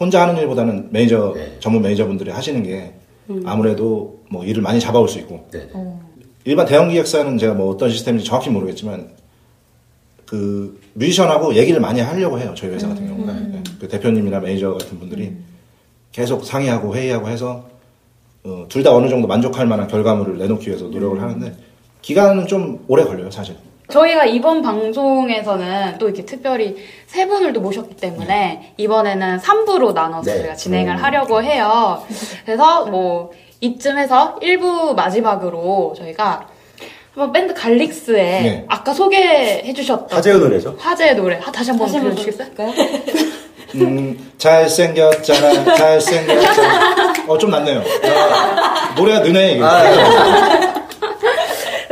혼자 0.01 0.23
하는 0.23 0.37
일보다는 0.41 0.89
매니저 0.91 1.33
네. 1.37 1.57
전문 1.61 1.83
매니저분들이 1.83 2.31
하시는 2.31 2.63
게 2.65 2.95
아무래도 3.45 4.19
뭐 4.29 4.45
일을 4.45 4.63
많이 4.63 4.81
잡아올 4.81 5.09
수 5.09 5.19
있고. 5.21 5.47
네. 5.53 5.69
일반 6.45 6.67
대형 6.67 6.89
기획사는 6.89 7.39
제가 7.39 7.55
뭐 7.55 7.71
어떤 7.71 7.89
시스템인지 7.89 8.25
정확히 8.27 8.51
모르겠지만 8.51 9.11
그 10.27 10.81
뮤지션하고 10.95 11.55
얘기를 11.55 11.81
많이 11.81 12.01
하려고 12.01 12.39
해요 12.41 12.53
저희 12.57 12.71
회사 12.73 12.89
같은 12.89 13.07
경우는. 13.07 13.53
네. 13.53 13.63
그 13.79 13.87
대표님이나 13.89 14.41
매니저 14.41 14.73
같은 14.75 14.99
분들이 14.99 15.33
계속 16.11 16.45
상의하고 16.45 16.95
회의하고 16.97 17.29
해서 17.29 17.69
어, 18.45 18.67
둘 18.69 18.83
다 18.83 18.93
어느 18.93 19.09
정도 19.09 19.29
만족할 19.29 19.67
만한 19.67 19.87
결과물을 19.87 20.37
내놓기 20.39 20.67
위해서 20.69 20.87
노력을 20.87 21.21
하는데 21.23 21.55
기간은 22.03 22.47
좀 22.47 22.85
오래 22.89 23.05
걸려요 23.05 23.31
사실 23.31 23.57
저희가 23.89 24.25
이번 24.25 24.63
방송에서는 24.63 25.99
또 25.99 26.07
이렇게 26.09 26.25
특별히 26.25 26.77
세 27.07 27.27
분을 27.27 27.53
또 27.53 27.61
모셨기 27.61 27.97
때문에 27.97 28.75
이번에는 28.79 29.39
3부로 29.39 29.93
나눠서 29.93 30.31
네. 30.31 30.39
저희가 30.39 30.55
진행을 30.55 30.95
음. 30.95 31.03
하려고 31.03 31.43
해요. 31.43 32.03
그래서 32.47 32.87
뭐 32.87 33.33
이쯤에서 33.61 34.37
1부 34.41 34.95
마지막으로 34.95 35.95
저희가 35.99 36.47
한번 37.15 37.33
밴드 37.33 37.53
갈릭스의 37.53 38.43
네. 38.43 38.65
아까 38.69 38.95
소개해 38.95 39.71
주셨던 39.75 40.09
화제의 40.11 40.39
노래죠? 40.39 40.75
화제의 40.79 41.15
노래 41.17 41.37
아, 41.45 41.53
다시 41.53 41.71
한번 41.71 41.87
다시 41.87 41.99
한번 41.99 42.15
들려 42.15 42.25
주시겠어요? 42.25 42.55
볼까요? 42.55 42.87
음, 43.75 44.33
잘생겼잖아 44.39 45.75
잘생겼잖아 45.77 47.13
어 47.29 47.37
좀 47.39 47.51
낫네요 47.51 47.79
어, 47.81 48.95
노래가 48.97 49.21
느네 49.21 49.53
이게 49.53 49.61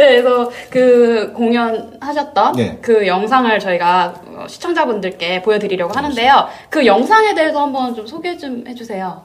네, 0.01 0.23
그래서 0.23 0.51
그 0.71 1.33
공연하셨던 1.35 2.53
네. 2.57 2.79
그 2.81 3.07
영상을 3.07 3.59
저희가 3.59 4.15
어, 4.35 4.47
시청자분들께 4.49 5.43
보여드리려고 5.43 5.93
하는데요. 5.93 6.47
그 6.71 6.87
영상에 6.87 7.35
대해서 7.35 7.61
한번 7.61 7.95
좀 7.95 8.07
소개 8.07 8.35
좀 8.39 8.65
해주세요. 8.67 9.21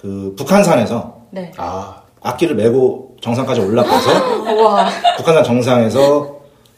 그 0.00 0.32
북한산에서 0.38 1.16
네. 1.30 1.50
아, 1.56 2.02
악기를 2.22 2.54
메고 2.54 3.16
정상까지 3.20 3.60
올라가서 3.60 4.54
와. 4.62 4.88
북한산 5.16 5.42
정상에서 5.42 6.36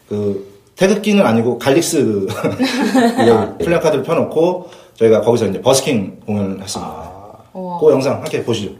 그 0.08 0.56
태극기는 0.76 1.24
아니고 1.24 1.58
갈릭스 1.58 2.26
그 2.26 3.58
플래카드를 3.64 4.02
펴놓고 4.02 4.70
저희가 4.94 5.20
거기서 5.20 5.46
이제 5.48 5.60
버스킹 5.60 6.20
공연을 6.24 6.62
했습니다. 6.62 7.12
우와. 7.52 7.78
그 7.80 7.90
영상 7.90 8.14
함께 8.14 8.42
보시죠. 8.42 8.72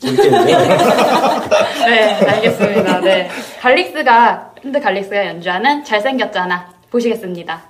재밌게 0.00 0.30
네, 0.30 2.14
알겠습니다. 2.26 3.00
네. 3.00 3.28
갈릭스가, 3.60 4.54
밴드 4.62 4.80
갈릭스가 4.80 5.26
연주하는 5.26 5.84
잘생겼잖아. 5.84 6.68
보시겠습니다. 6.90 7.62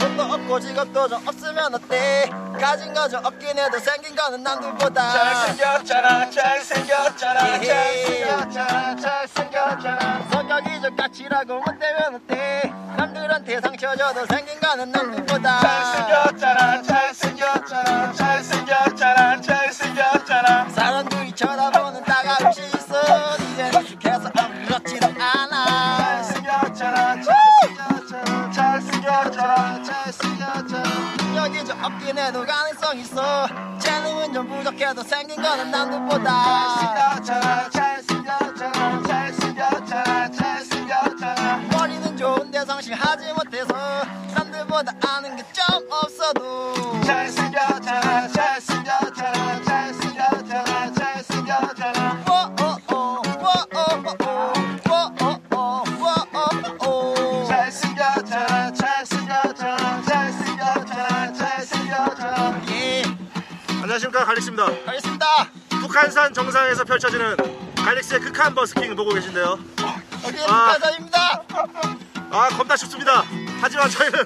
돈도 0.00 0.22
없고 0.22 0.60
직업도 0.60 1.08
좀 1.08 1.28
없으면 1.28 1.74
어때 1.74 2.05
가진 2.66 2.92
거좀 2.92 3.24
없긴 3.24 3.56
해도 3.56 3.78
생긴 3.78 4.16
거는 4.16 4.42
남들보다. 4.42 5.12
잘생겼잖아 5.12 6.28
잘생겼잖아 6.30 7.40
잘생겼잖아 7.60 8.96
잘생겼잖아. 8.96 10.28
성격이 10.32 10.80
좀 10.82 10.96
까칠하고 10.96 11.60
못 11.60 11.78
되면 11.78 12.14
어때? 12.16 12.72
남들한테 12.96 13.60
상처 13.60 13.94
줘도 13.94 14.26
생긴 14.26 14.58
거는 14.58 14.90
남들보다. 14.90 15.60
잘생겼잖아 15.60 16.82
잘생겼잖아 16.82 18.12
잘생겼잖아 18.12 19.40
잘생겼잖아. 19.40 20.68
사람들이 20.70 21.32
쳐다보는 21.36 22.02
여기 31.46 31.64
좀 31.64 31.80
없긴 31.80 32.18
해도 32.18 32.44
가능성 32.44 32.98
있어. 32.98 33.46
재능은 33.78 34.32
좀 34.32 34.48
부족해도 34.48 35.00
생긴 35.04 35.40
거는 35.40 35.70
남들보다. 35.70 37.20
머리는 41.72 42.16
좋은데 42.16 42.64
성실하지 42.64 43.32
못해서 43.32 43.74
남들보다 44.34 44.92
아는 45.06 45.36
게 45.36 45.44
좀 45.56 45.64
없어도. 45.90 47.00
잘생겼잖아 47.02 48.28
갈릭스입니다. 64.26 64.66
알겠습니다 64.86 65.26
북한산 65.80 66.34
정상에서 66.34 66.82
펼쳐지는 66.82 67.36
갈릭스의 67.76 68.20
극한 68.20 68.52
버스킹 68.56 68.96
보고 68.96 69.14
계신데요. 69.14 69.56
여기는 70.24 70.44
아. 70.50 70.74
북한산입니다 70.74 71.42
아 72.32 72.48
겁나 72.48 72.76
춥습니다. 72.76 73.22
하지만 73.60 73.88
저희는 73.88 74.24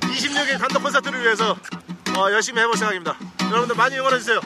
26일 0.00 0.58
단독 0.58 0.82
콘서트를 0.82 1.20
위해서 1.22 1.54
어, 2.16 2.30
열심히 2.30 2.62
해볼 2.62 2.74
생각입니다. 2.76 3.14
여러분들 3.50 3.76
많이 3.76 3.98
응원해주세요. 3.98 4.40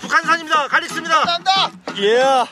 북한산입니다. 0.00 0.68
갈릭스입니다. 0.68 1.22
감사합니다 1.22 1.72
예. 1.98 2.46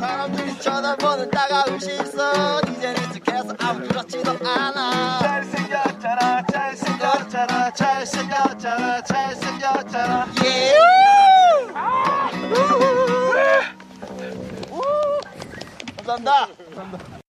사람들이 0.00 0.58
쳐다보는 0.60 1.30
따가운 1.30 1.78
시선 1.78 2.62
이젠 2.74 2.96
익숙해서 2.96 3.54
아무렇지도 3.60 4.30
않아 4.44 5.18
잘생겼잖아 5.20 6.42
잘생겼잖아 6.52 7.70
잘생겼잖아 7.72 8.99
잘 9.30 9.36
생겼잖아. 9.36 10.26
예. 10.44 10.72
감사합니다 16.04 17.19